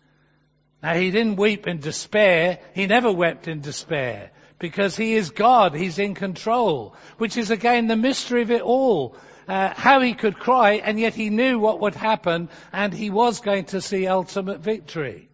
Now 0.82 0.94
he 0.94 1.10
didn't 1.10 1.36
weep 1.36 1.66
in 1.66 1.80
despair. 1.80 2.58
He 2.74 2.86
never 2.86 3.10
wept 3.10 3.48
in 3.48 3.62
despair 3.62 4.30
because 4.58 4.96
he 4.96 5.14
is 5.14 5.30
God. 5.30 5.74
He's 5.74 5.98
in 5.98 6.14
control, 6.14 6.94
which 7.18 7.36
is 7.36 7.50
again 7.50 7.86
the 7.86 7.96
mystery 7.96 8.42
of 8.42 8.50
it 8.50 8.62
all. 8.62 9.16
Uh, 9.46 9.72
how 9.74 10.00
he 10.00 10.14
could 10.14 10.38
cry 10.38 10.74
and 10.74 10.98
yet 10.98 11.14
he 11.14 11.28
knew 11.28 11.58
what 11.58 11.80
would 11.80 11.94
happen 11.94 12.48
and 12.72 12.94
he 12.94 13.10
was 13.10 13.40
going 13.40 13.64
to 13.66 13.80
see 13.80 14.06
ultimate 14.06 14.60
victory. 14.60 15.28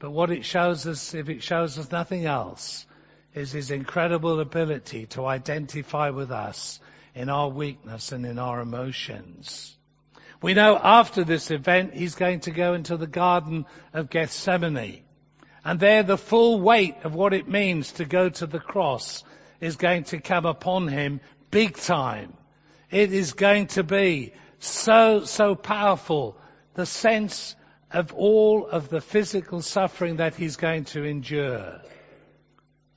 But 0.00 0.10
what 0.10 0.30
it 0.30 0.44
shows 0.44 0.86
us, 0.86 1.14
if 1.14 1.28
it 1.28 1.42
shows 1.42 1.78
us 1.78 1.92
nothing 1.92 2.26
else, 2.26 2.86
is 3.34 3.52
his 3.52 3.70
incredible 3.70 4.40
ability 4.40 5.06
to 5.06 5.26
identify 5.26 6.10
with 6.10 6.30
us 6.30 6.80
in 7.14 7.28
our 7.28 7.48
weakness 7.48 8.12
and 8.12 8.26
in 8.26 8.38
our 8.38 8.60
emotions. 8.60 9.76
We 10.42 10.54
know 10.54 10.76
after 10.76 11.24
this 11.24 11.50
event, 11.50 11.94
he's 11.94 12.16
going 12.16 12.40
to 12.40 12.50
go 12.50 12.74
into 12.74 12.96
the 12.96 13.06
Garden 13.06 13.66
of 13.92 14.10
Gethsemane. 14.10 15.02
And 15.64 15.80
there 15.80 16.02
the 16.02 16.18
full 16.18 16.60
weight 16.60 16.96
of 17.04 17.14
what 17.14 17.32
it 17.32 17.48
means 17.48 17.92
to 17.92 18.04
go 18.04 18.28
to 18.28 18.46
the 18.46 18.58
cross 18.58 19.24
is 19.60 19.76
going 19.76 20.04
to 20.04 20.20
come 20.20 20.44
upon 20.44 20.88
him 20.88 21.20
big 21.50 21.76
time. 21.76 22.34
It 22.94 23.12
is 23.12 23.32
going 23.32 23.66
to 23.78 23.82
be 23.82 24.34
so, 24.60 25.24
so 25.24 25.56
powerful. 25.56 26.38
The 26.74 26.86
sense 26.86 27.56
of 27.90 28.14
all 28.14 28.68
of 28.68 28.88
the 28.88 29.00
physical 29.00 29.62
suffering 29.62 30.18
that 30.18 30.36
he's 30.36 30.54
going 30.54 30.84
to 30.84 31.02
endure. 31.02 31.80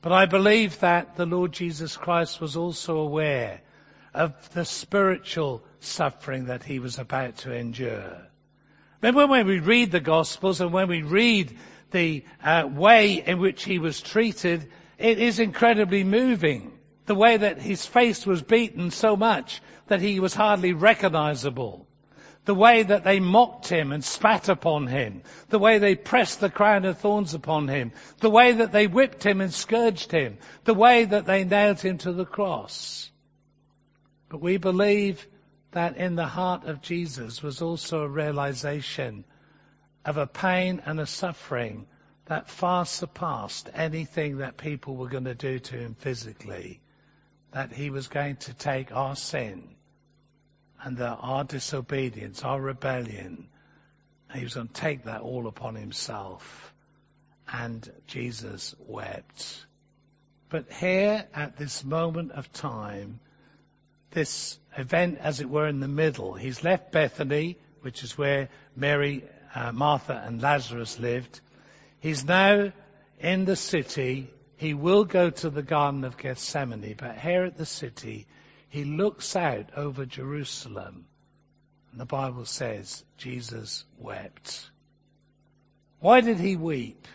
But 0.04 0.12
I 0.12 0.28
believe 0.28 0.80
that 0.82 1.16
the 1.16 1.26
Lord 1.26 1.52
Jesus 1.52 1.98
Christ 1.98 2.40
was 2.40 2.56
also 2.56 2.98
aware 3.00 3.62
of 4.14 4.54
the 4.54 4.66
spiritual 4.66 5.64
suffering 5.80 6.46
that 6.46 6.62
he 6.62 6.78
was 6.78 7.00
about 7.00 7.38
to 7.38 7.52
endure. 7.52 8.22
Remember 9.02 9.26
when 9.26 9.48
we 9.48 9.60
read 9.60 9.90
the 9.90 10.00
Gospels 10.00 10.62
and 10.62 10.72
when 10.72 10.90
we 10.90 11.02
read 11.02 11.58
the 11.90 12.24
uh, 12.44 12.70
way 12.72 13.24
in 13.26 13.40
which 13.40 13.64
he 13.64 13.80
was 13.80 14.00
treated, 14.00 14.70
it 15.00 15.18
is 15.18 15.40
incredibly 15.40 16.04
moving. 16.04 16.77
The 17.08 17.16
way 17.16 17.38
that 17.38 17.62
his 17.62 17.86
face 17.86 18.26
was 18.26 18.42
beaten 18.42 18.92
so 18.92 19.16
much 19.16 19.62
that 19.88 20.02
he 20.02 20.20
was 20.20 20.34
hardly 20.34 20.74
recognizable. 20.74 21.88
The 22.44 22.54
way 22.54 22.84
that 22.84 23.06
they 23.06 23.22
mocked 23.22 23.70
him 23.70 23.94
and 23.94 24.04
spat 24.04 24.50
upon 24.50 24.88
him. 24.88 25.24
The 25.48 25.60
way 25.60 25.80
they 25.80 25.96
pressed 25.96 26.42
the 26.42 26.50
crown 26.50 26.84
of 26.84 26.98
thorns 26.98 27.34
upon 27.34 27.70
him. 27.70 27.94
The 28.20 28.30
way 28.30 28.52
that 28.52 28.74
they 28.74 28.88
whipped 28.88 29.26
him 29.26 29.40
and 29.40 29.54
scourged 29.54 30.12
him. 30.12 30.38
The 30.66 30.74
way 30.74 31.06
that 31.06 31.26
they 31.26 31.46
nailed 31.46 31.80
him 31.80 31.98
to 32.00 32.12
the 32.12 32.26
cross. 32.26 33.10
But 34.28 34.42
we 34.42 34.58
believe 34.58 35.26
that 35.72 35.96
in 35.96 36.16
the 36.16 36.26
heart 36.26 36.66
of 36.66 36.82
Jesus 36.82 37.42
was 37.42 37.62
also 37.62 38.04
a 38.04 38.10
realization 38.10 39.24
of 40.04 40.18
a 40.18 40.28
pain 40.28 40.82
and 40.86 41.00
a 41.00 41.06
suffering 41.06 41.88
that 42.26 42.50
far 42.50 42.86
surpassed 42.86 43.70
anything 43.74 44.40
that 44.40 44.58
people 44.58 44.98
were 44.98 45.08
going 45.08 45.26
to 45.26 45.36
do 45.36 45.60
to 45.60 45.78
him 45.78 45.96
physically. 45.96 46.82
That 47.58 47.74
he 47.74 47.90
was 47.90 48.08
going 48.08 48.36
to 48.36 48.54
take 48.54 48.92
our 48.92 49.16
sin 49.16 49.64
and 50.84 51.02
our 51.02 51.44
disobedience, 51.44 52.44
our 52.44 52.62
rebellion. 52.62 53.48
He 54.32 54.44
was 54.44 54.54
going 54.54 54.68
to 54.68 54.74
take 54.76 55.06
that 55.06 55.22
all 55.22 55.48
upon 55.48 55.74
himself. 55.74 56.72
And 57.52 57.92
Jesus 58.06 58.76
wept. 58.78 59.66
But 60.50 60.72
here 60.72 61.26
at 61.34 61.58
this 61.58 61.84
moment 61.84 62.34
of 62.34 62.54
time, 62.54 63.20
this 64.12 64.60
event, 64.78 65.18
as 65.20 65.42
it 65.42 65.50
were, 65.50 65.68
in 65.68 65.80
the 65.80 65.88
middle. 65.88 66.36
He's 66.36 66.64
left 66.64 66.92
Bethany, 66.92 67.58
which 67.82 68.04
is 68.04 68.16
where 68.16 68.50
Mary, 68.76 69.24
uh, 69.56 69.72
Martha, 69.72 70.24
and 70.28 70.40
Lazarus 70.44 71.00
lived. 71.00 71.42
He's 72.02 72.24
now 72.24 72.72
in 73.20 73.46
the 73.46 73.56
city. 73.56 74.30
He 74.58 74.74
will 74.74 75.06
go 75.06 75.30
to 75.30 75.52
the 75.52 75.62
Garden 75.62 76.04
of 76.04 76.18
Gethsemane, 76.18 76.96
but 76.98 77.18
here 77.18 77.44
at 77.44 77.58
the 77.58 77.66
city, 77.66 78.26
he 78.70 78.84
looks 78.84 79.36
out 79.36 79.70
over 79.76 80.06
Jerusalem. 80.06 81.06
And 81.92 82.02
the 82.02 82.06
Bible 82.06 82.46
says 82.46 83.04
Jesus 83.18 83.86
wept. 84.00 84.70
Why 86.00 86.22
did 86.22 86.40
he 86.40 86.56
weep? 86.56 87.08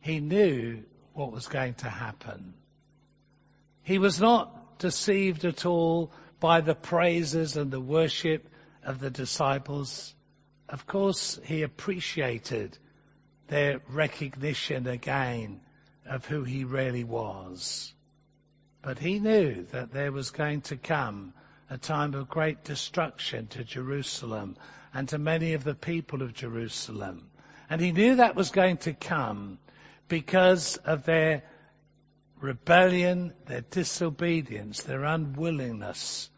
He 0.00 0.20
knew 0.20 0.82
what 1.12 1.30
was 1.30 1.46
going 1.46 1.74
to 1.74 1.90
happen. 1.90 2.54
He 3.82 3.98
was 3.98 4.18
not 4.18 4.78
deceived 4.78 5.44
at 5.44 5.66
all 5.66 6.10
by 6.40 6.62
the 6.62 6.74
praises 6.74 7.56
and 7.58 7.70
the 7.70 7.80
worship 7.80 8.48
of 8.82 8.98
the 8.98 9.10
disciples. 9.10 10.14
Of 10.70 10.86
course, 10.86 11.38
he 11.44 11.62
appreciated 11.62 12.78
their 13.48 13.82
recognition 13.88 14.86
again 14.86 15.60
of 16.06 16.26
who 16.26 16.44
he 16.44 16.64
really 16.64 17.04
was. 17.04 17.92
But 18.82 18.98
he 18.98 19.18
knew 19.18 19.64
that 19.72 19.92
there 19.92 20.12
was 20.12 20.30
going 20.30 20.62
to 20.62 20.76
come 20.76 21.32
a 21.70 21.78
time 21.78 22.14
of 22.14 22.28
great 22.28 22.64
destruction 22.64 23.46
to 23.48 23.64
Jerusalem 23.64 24.56
and 24.92 25.08
to 25.08 25.18
many 25.18 25.54
of 25.54 25.64
the 25.64 25.74
people 25.74 26.22
of 26.22 26.34
Jerusalem. 26.34 27.30
And 27.70 27.80
he 27.80 27.92
knew 27.92 28.16
that 28.16 28.36
was 28.36 28.50
going 28.50 28.78
to 28.78 28.92
come 28.92 29.58
because 30.08 30.76
of 30.78 31.04
their 31.04 31.42
rebellion, 32.40 33.32
their 33.46 33.62
disobedience, 33.62 34.82
their 34.82 35.04
unwillingness 35.04 36.28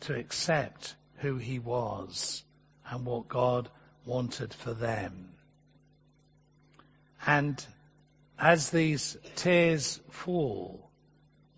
to 0.00 0.14
accept 0.14 0.94
who 1.18 1.36
he 1.36 1.58
was 1.58 2.42
and 2.90 3.06
what 3.06 3.28
God 3.28 3.70
wanted 4.04 4.52
for 4.52 4.74
them. 4.74 5.30
And 7.26 7.64
as 8.38 8.70
these 8.70 9.16
tears 9.36 10.00
fall, 10.10 10.90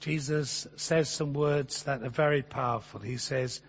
Jesus 0.01 0.67
says 0.77 1.11
some 1.11 1.35
words 1.35 1.83
that 1.83 2.03
are 2.03 2.11
very 2.11 2.43
powerful. 2.43 3.01
He 3.01 3.19
says, 3.19 3.61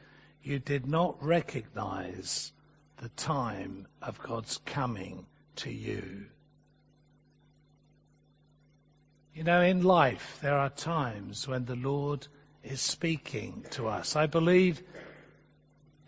you 0.41 0.59
did 0.59 0.87
not 0.87 1.23
recognize 1.23 2.51
the 2.97 3.09
time 3.09 3.87
of 4.01 4.21
God's 4.21 4.57
coming 4.65 5.25
to 5.57 5.69
you. 5.69 6.25
You 9.33 9.43
know, 9.43 9.61
in 9.61 9.83
life, 9.83 10.39
there 10.41 10.57
are 10.57 10.69
times 10.69 11.47
when 11.47 11.65
the 11.65 11.75
Lord 11.75 12.27
is 12.63 12.81
speaking 12.81 13.65
to 13.71 13.87
us. 13.87 14.15
I 14.15 14.27
believe 14.27 14.81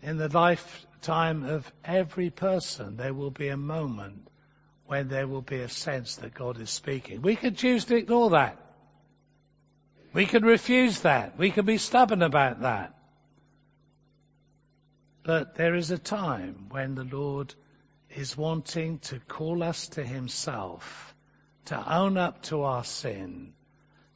in 0.02 0.16
the 0.16 0.28
lifetime 0.28 1.44
of 1.44 1.70
every 1.84 2.30
person, 2.30 2.96
there 2.96 3.14
will 3.14 3.30
be 3.30 3.48
a 3.48 3.56
moment 3.56 4.28
when 4.94 5.08
there 5.08 5.26
will 5.26 5.42
be 5.42 5.58
a 5.58 5.68
sense 5.68 6.14
that 6.18 6.34
God 6.34 6.60
is 6.60 6.70
speaking. 6.70 7.20
We 7.20 7.34
can 7.34 7.56
choose 7.56 7.86
to 7.86 7.96
ignore 7.96 8.30
that. 8.30 8.56
We 10.12 10.24
can 10.24 10.44
refuse 10.44 11.00
that. 11.00 11.36
We 11.36 11.50
can 11.50 11.66
be 11.66 11.78
stubborn 11.78 12.22
about 12.22 12.60
that. 12.60 12.94
But 15.24 15.56
there 15.56 15.74
is 15.74 15.90
a 15.90 15.98
time 15.98 16.66
when 16.70 16.94
the 16.94 17.02
Lord 17.02 17.52
is 18.08 18.36
wanting 18.36 19.00
to 19.10 19.18
call 19.18 19.64
us 19.64 19.88
to 19.88 20.04
Himself 20.04 21.12
to 21.64 21.92
own 21.92 22.16
up 22.16 22.42
to 22.42 22.62
our 22.62 22.84
sin, 22.84 23.52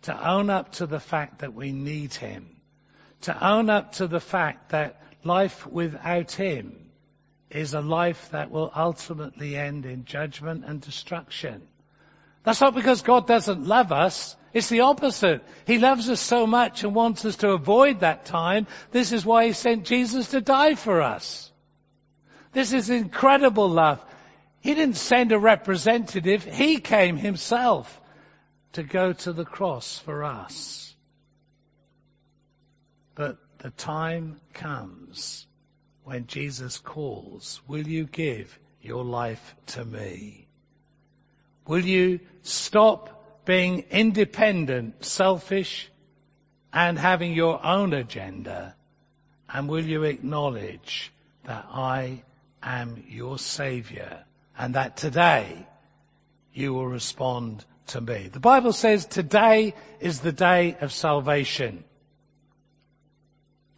to 0.03 0.31
own 0.31 0.49
up 0.49 0.75
to 0.75 0.87
the 0.87 1.01
fact 1.01 1.41
that 1.41 1.55
we 1.55 1.73
need 1.73 2.14
Him, 2.14 2.55
to 3.23 3.45
own 3.45 3.69
up 3.69 3.95
to 3.95 4.07
the 4.07 4.21
fact 4.21 4.69
that 4.69 5.03
life 5.25 5.67
without 5.67 6.31
Him 6.31 6.88
is 7.51 7.75
a 7.75 7.81
life 7.81 8.31
that 8.33 8.51
will 8.51 8.71
ultimately 8.75 9.57
end 9.57 9.87
in 9.87 10.05
judgment 10.05 10.65
and 10.67 10.81
destruction. 10.81 11.67
That's 12.45 12.61
not 12.61 12.75
because 12.75 13.03
God 13.03 13.27
doesn't 13.27 13.67
love 13.67 13.93
us. 13.93 14.37
It's 14.53 14.69
the 14.69 14.81
opposite. 14.81 15.43
He 15.67 15.79
loves 15.79 16.09
us 16.09 16.21
so 16.21 16.47
much 16.47 16.85
and 16.85 16.95
wants 16.95 17.25
us 17.25 17.37
to 17.37 17.51
avoid 17.51 18.01
that 18.01 18.25
time. 18.25 18.67
This 18.91 19.13
is 19.13 19.25
why 19.25 19.47
He 19.47 19.53
sent 19.53 19.85
Jesus 19.85 20.31
to 20.31 20.41
die 20.41 20.75
for 20.75 21.03
us. 21.03 21.51
This 22.53 22.73
is 22.73 22.91
incredible 22.91 23.69
love. 23.69 24.05
He 24.61 24.75
didn't 24.75 24.97
send 24.97 25.33
a 25.33 25.39
representative. 25.39 26.45
He 26.45 26.79
came 26.79 27.17
himself 27.17 28.01
to 28.73 28.83
go 28.83 29.13
to 29.13 29.33
the 29.33 29.45
cross 29.45 29.99
for 29.99 30.25
us. 30.25 30.95
But 33.15 33.39
the 33.59 33.71
time 33.71 34.41
comes 34.55 35.48
when 36.09 36.27
Jesus 36.27 36.79
calls, 36.79 37.61
will 37.68 37.87
you 37.87 38.07
give 38.07 38.59
your 38.81 39.05
life 39.05 39.55
to 39.66 39.85
me? 39.85 40.47
Will 41.66 41.85
you 41.85 42.21
stop 42.40 43.44
being 43.44 43.85
independent, 43.90 45.05
selfish, 45.05 45.90
and 46.73 46.99
having 46.99 47.35
your 47.35 47.62
own 47.62 47.92
agenda? 47.92 48.75
And 49.53 49.68
will 49.68 49.85
you 49.85 50.05
acknowledge 50.05 51.12
that 51.44 51.66
I 51.71 52.23
am 52.62 53.05
your 53.07 53.38
Savior 53.38 54.25
and 54.57 54.77
that 54.77 54.97
today 54.97 55.66
you 56.55 56.73
will 56.73 56.88
respond 56.88 57.66
to 57.88 58.01
me? 58.01 58.31
The 58.33 58.40
Bible 58.40 58.73
says 58.73 59.05
today 59.05 59.75
is 60.01 60.21
the 60.21 60.33
day 60.33 60.75
of 60.81 60.90
salvation. 60.90 61.85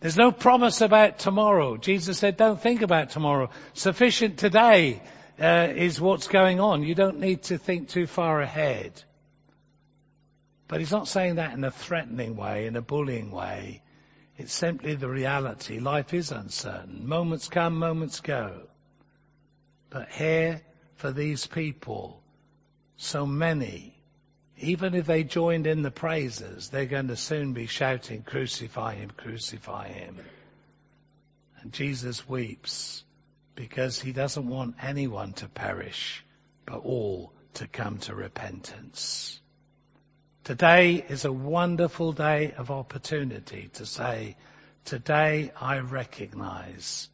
There's 0.01 0.17
no 0.17 0.33
promise 0.33 0.81
about 0.81 1.19
tomorrow. 1.19 1.77
Jesus 1.77 2.19
said, 2.19 2.39
don't 2.39 2.61
think 2.61 2.81
about 2.81 3.11
tomorrow. 3.11 3.51
Sufficient 3.75 4.39
today 4.39 5.03
uh, 5.39 5.69
is 5.75 6.01
what's 6.01 6.29
going 6.29 6.59
on. 6.59 6.83
You 6.83 6.95
don't 6.95 7.21
need 7.21 7.43
to 7.45 7.59
think 7.59 7.91
too 7.91 8.07
far 8.07 8.41
ahead. 8.41 9.03
But 10.69 10.81
he's 10.81 10.93
not 10.93 11.07
saying 11.07 11.35
that 11.35 11.53
in 11.53 11.65
a 11.65 11.71
threatening 11.71 12.37
way, 12.37 12.67
in 12.67 12.77
a 12.77 12.83
bullying 12.83 13.31
way. 13.31 13.83
It's 14.39 14.55
simply 14.55 14.95
the 14.95 15.09
reality. 15.09 15.81
Life 15.81 16.15
is 16.15 16.33
uncertain. 16.33 17.07
Moments 17.07 17.49
come, 17.49 17.77
moments 17.77 18.21
go. 18.21 18.69
But 19.91 20.09
here, 20.09 20.63
for 20.95 21.13
these 21.13 21.47
people, 21.47 22.23
so 22.97 23.27
many, 23.27 24.00
even 24.61 24.95
if 24.95 25.07
they 25.07 25.25
joined 25.25 25.67
in 25.67 25.83
the 25.83 25.91
praises, 25.91 26.69
they're 26.69 26.87
going 26.87 27.09
to 27.09 27.17
soon 27.17 27.53
be 27.53 27.67
shouting, 27.67 28.23
crucify 28.23 28.95
him, 28.95 29.11
crucify 29.17 29.89
him. 29.89 30.19
And 31.61 31.73
Jesus 31.73 32.29
weeps 32.29 33.03
because 33.55 34.01
he 34.01 34.13
doesn't 34.13 34.49
want 34.49 34.77
anyone 34.83 35.33
to 35.35 35.49
perish, 35.49 36.25
but 36.67 36.79
all 36.79 37.33
to 37.55 37.67
come 37.67 37.99
to 37.99 38.15
repentance. 38.15 39.41
Today 40.45 41.05
is 41.09 41.25
a 41.25 41.33
wonderful 41.33 42.13
day 42.13 42.53
of 42.57 42.71
opportunity 42.71 43.71
to 43.75 43.87
say, 43.87 44.37
today 44.85 45.53
I 45.61 45.79
recognize 45.79 47.09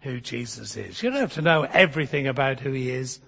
who 0.00 0.20
Jesus 0.20 0.76
is. 0.76 1.02
You 1.02 1.10
don't 1.10 1.20
have 1.20 1.34
to 1.34 1.42
know 1.42 1.62
everything 1.62 2.26
about 2.26 2.60
who 2.60 2.72
he 2.72 2.90
is, 2.90 3.20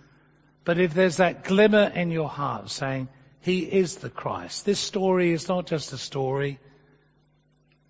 but 0.64 0.78
if 0.78 0.94
there's 0.94 1.16
that 1.16 1.44
glimmer 1.44 1.90
in 1.94 2.10
your 2.10 2.28
heart 2.28 2.70
saying, 2.70 3.08
he 3.40 3.60
is 3.60 3.96
the 3.96 4.10
Christ. 4.10 4.64
This 4.64 4.78
story 4.78 5.32
is 5.32 5.48
not 5.48 5.66
just 5.66 5.92
a 5.92 5.98
story. 5.98 6.58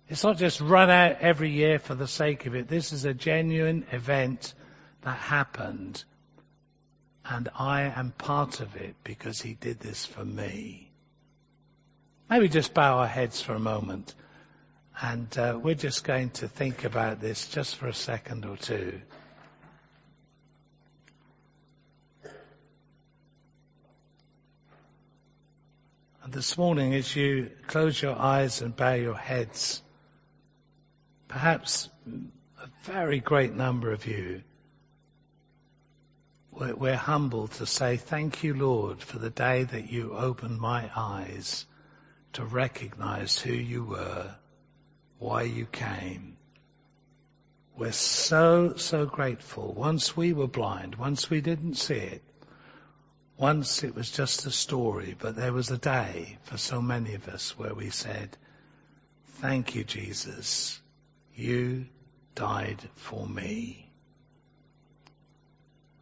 It's 0.07 0.23
not 0.23 0.37
just 0.37 0.61
run 0.61 0.89
out 0.89 1.21
every 1.21 1.51
year 1.51 1.79
for 1.79 1.95
the 1.95 2.07
sake 2.07 2.45
of 2.45 2.55
it. 2.55 2.67
This 2.67 2.93
is 2.93 3.05
a 3.05 3.13
genuine 3.13 3.85
event 3.91 4.53
that 5.01 5.17
happened. 5.17 6.03
And 7.25 7.49
I 7.57 7.83
am 7.83 8.11
part 8.17 8.61
of 8.61 8.75
it 8.75 8.95
because 9.03 9.41
he 9.41 9.53
did 9.53 9.79
this 9.79 10.05
for 10.05 10.23
me. 10.25 10.91
Maybe 12.29 12.47
just 12.47 12.73
bow 12.73 12.99
our 12.99 13.07
heads 13.07 13.41
for 13.41 13.53
a 13.53 13.59
moment. 13.59 14.15
And 15.01 15.37
uh, 15.37 15.59
we're 15.61 15.75
just 15.75 16.03
going 16.03 16.29
to 16.31 16.47
think 16.47 16.85
about 16.85 17.19
this 17.19 17.47
just 17.47 17.75
for 17.75 17.87
a 17.87 17.93
second 17.93 18.45
or 18.45 18.57
two. 18.57 19.01
And 26.23 26.31
this 26.31 26.55
morning, 26.55 26.93
as 26.93 27.15
you 27.15 27.49
close 27.65 27.99
your 27.99 28.15
eyes 28.15 28.61
and 28.61 28.75
bow 28.75 28.93
your 28.93 29.17
heads, 29.17 29.81
perhaps 31.27 31.89
a 32.61 32.67
very 32.83 33.19
great 33.19 33.55
number 33.55 33.91
of 33.91 34.05
you, 34.05 34.43
we're, 36.51 36.75
we're 36.75 36.95
humbled 36.95 37.53
to 37.53 37.65
say, 37.65 37.97
Thank 37.97 38.43
you, 38.43 38.53
Lord, 38.53 39.01
for 39.01 39.17
the 39.17 39.31
day 39.31 39.63
that 39.63 39.91
you 39.91 40.13
opened 40.13 40.59
my 40.59 40.91
eyes 40.95 41.65
to 42.33 42.45
recognize 42.45 43.39
who 43.39 43.53
you 43.53 43.83
were, 43.83 44.35
why 45.17 45.43
you 45.43 45.65
came. 45.65 46.37
We're 47.75 47.93
so, 47.93 48.75
so 48.75 49.07
grateful. 49.07 49.73
Once 49.73 50.15
we 50.15 50.33
were 50.33 50.47
blind, 50.47 50.95
once 50.95 51.31
we 51.31 51.41
didn't 51.41 51.75
see 51.75 51.95
it, 51.95 52.21
once 53.37 53.83
it 53.83 53.95
was 53.95 54.11
just 54.11 54.45
a 54.45 54.51
story, 54.51 55.15
but 55.17 55.35
there 55.35 55.53
was 55.53 55.71
a 55.71 55.77
day 55.77 56.37
for 56.43 56.57
so 56.57 56.81
many 56.81 57.15
of 57.15 57.27
us 57.27 57.57
where 57.57 57.73
we 57.73 57.89
said, 57.89 58.37
thank 59.39 59.75
you, 59.75 59.83
Jesus. 59.83 60.79
You 61.35 61.85
died 62.35 62.81
for 62.95 63.25
me. 63.25 63.89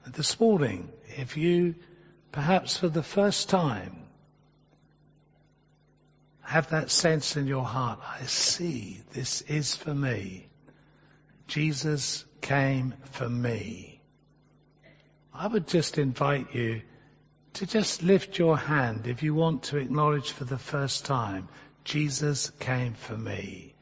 And 0.05 0.13
this 0.13 0.39
morning, 0.39 0.91
if 1.17 1.37
you 1.37 1.75
perhaps 2.31 2.77
for 2.77 2.89
the 2.89 3.03
first 3.03 3.49
time 3.49 3.95
have 6.41 6.69
that 6.71 6.89
sense 6.89 7.37
in 7.37 7.47
your 7.47 7.63
heart, 7.63 7.99
I 8.03 8.25
see 8.25 9.01
this 9.13 9.41
is 9.43 9.75
for 9.75 9.93
me. 9.93 10.47
Jesus 11.47 12.25
came 12.41 12.95
for 13.11 13.29
me. 13.29 14.01
I 15.33 15.47
would 15.47 15.67
just 15.67 15.97
invite 15.97 16.53
you 16.55 16.81
to 17.53 17.65
just 17.65 18.03
lift 18.03 18.37
your 18.37 18.57
hand 18.57 19.07
if 19.07 19.23
you 19.23 19.33
want 19.33 19.63
to 19.63 19.77
acknowledge 19.77 20.31
for 20.31 20.45
the 20.45 20.57
first 20.57 21.05
time, 21.05 21.47
Jesus 21.83 22.51
came 22.59 22.93
for 22.93 23.17
me. 23.17 23.73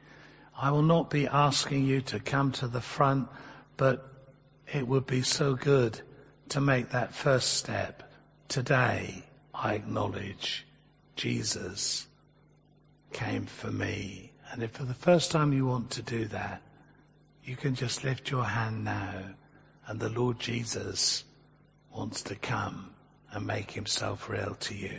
I 0.57 0.71
will 0.71 0.83
not 0.83 1.09
be 1.09 1.27
asking 1.27 1.85
you 1.85 2.01
to 2.01 2.19
come 2.19 2.51
to 2.53 2.67
the 2.67 2.81
front, 2.81 3.29
but 3.75 4.07
it 4.73 4.87
would 4.87 5.05
be 5.05 5.21
so 5.21 5.53
good 5.53 5.99
to 6.49 6.61
make 6.61 6.91
that 6.91 7.13
first 7.13 7.53
step. 7.53 8.11
Today, 8.47 9.23
I 9.53 9.75
acknowledge 9.75 10.65
Jesus 11.15 12.07
came 13.11 13.45
for 13.45 13.71
me. 13.71 14.31
And 14.51 14.63
if 14.63 14.71
for 14.71 14.83
the 14.83 14.93
first 14.93 15.31
time 15.31 15.53
you 15.53 15.65
want 15.65 15.91
to 15.91 16.01
do 16.01 16.25
that, 16.25 16.61
you 17.43 17.55
can 17.55 17.75
just 17.75 18.03
lift 18.03 18.31
your 18.31 18.43
hand 18.43 18.83
now 18.83 19.23
and 19.87 19.99
the 19.99 20.09
Lord 20.09 20.39
Jesus 20.39 21.23
wants 21.91 22.23
to 22.23 22.35
come 22.35 22.93
and 23.37 23.45
make 23.45 23.69
himself 23.69 24.29
real 24.29 24.55
to 24.59 24.73
you. 24.73 24.97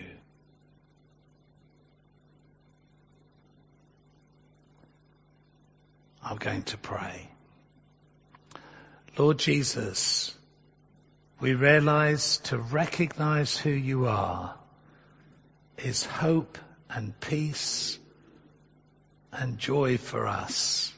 I'm 6.22 6.36
going 6.36 6.62
to 6.62 6.76
pray. 6.76 7.28
Lord 9.18 9.40
Jesus, 9.40 10.32
we 11.40 11.54
realize 11.54 12.38
to 12.44 12.58
recognize 12.58 13.56
who 13.56 13.70
you 13.70 14.06
are 14.06 14.54
is 15.76 16.04
hope 16.04 16.58
and 16.88 17.18
peace 17.18 17.98
and 19.32 19.58
joy 19.58 19.98
for 19.98 20.28
us. 20.28 20.92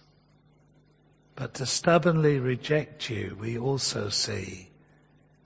But 1.36 1.54
to 1.54 1.64
stubbornly 1.64 2.38
reject 2.38 3.08
you, 3.08 3.34
we 3.40 3.56
also 3.56 4.10
see 4.10 4.68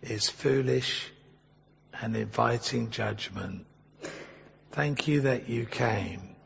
is 0.02 0.28
foolish 0.28 1.12
and 2.00 2.16
inviting 2.16 2.90
judgment. 2.90 3.66
Thank 4.72 5.08
you 5.08 5.22
that 5.22 5.48
you 5.48 5.66
came. 5.66 6.36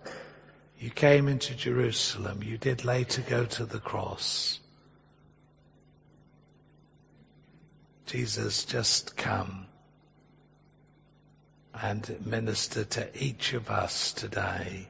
You 0.78 0.90
came 0.90 1.28
into 1.28 1.54
Jerusalem. 1.54 2.42
You 2.42 2.58
did 2.58 2.84
later 2.84 3.22
go 3.22 3.44
to 3.44 3.64
the 3.64 3.80
cross. 3.80 4.60
Jesus, 8.06 8.64
just 8.64 9.16
come 9.16 9.66
and 11.74 12.24
minister 12.24 12.84
to 12.84 13.22
each 13.22 13.52
of 13.52 13.70
us 13.70 14.12
today. 14.12 14.88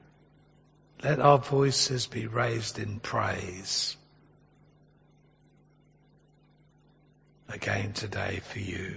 Let 1.03 1.21
our 1.21 1.39
voices 1.39 2.07
be 2.07 2.27
raised 2.27 2.79
in 2.79 3.01
praise 3.01 3.97
again 7.49 7.93
today 7.93 8.41
for 8.45 8.59
you. 8.59 8.97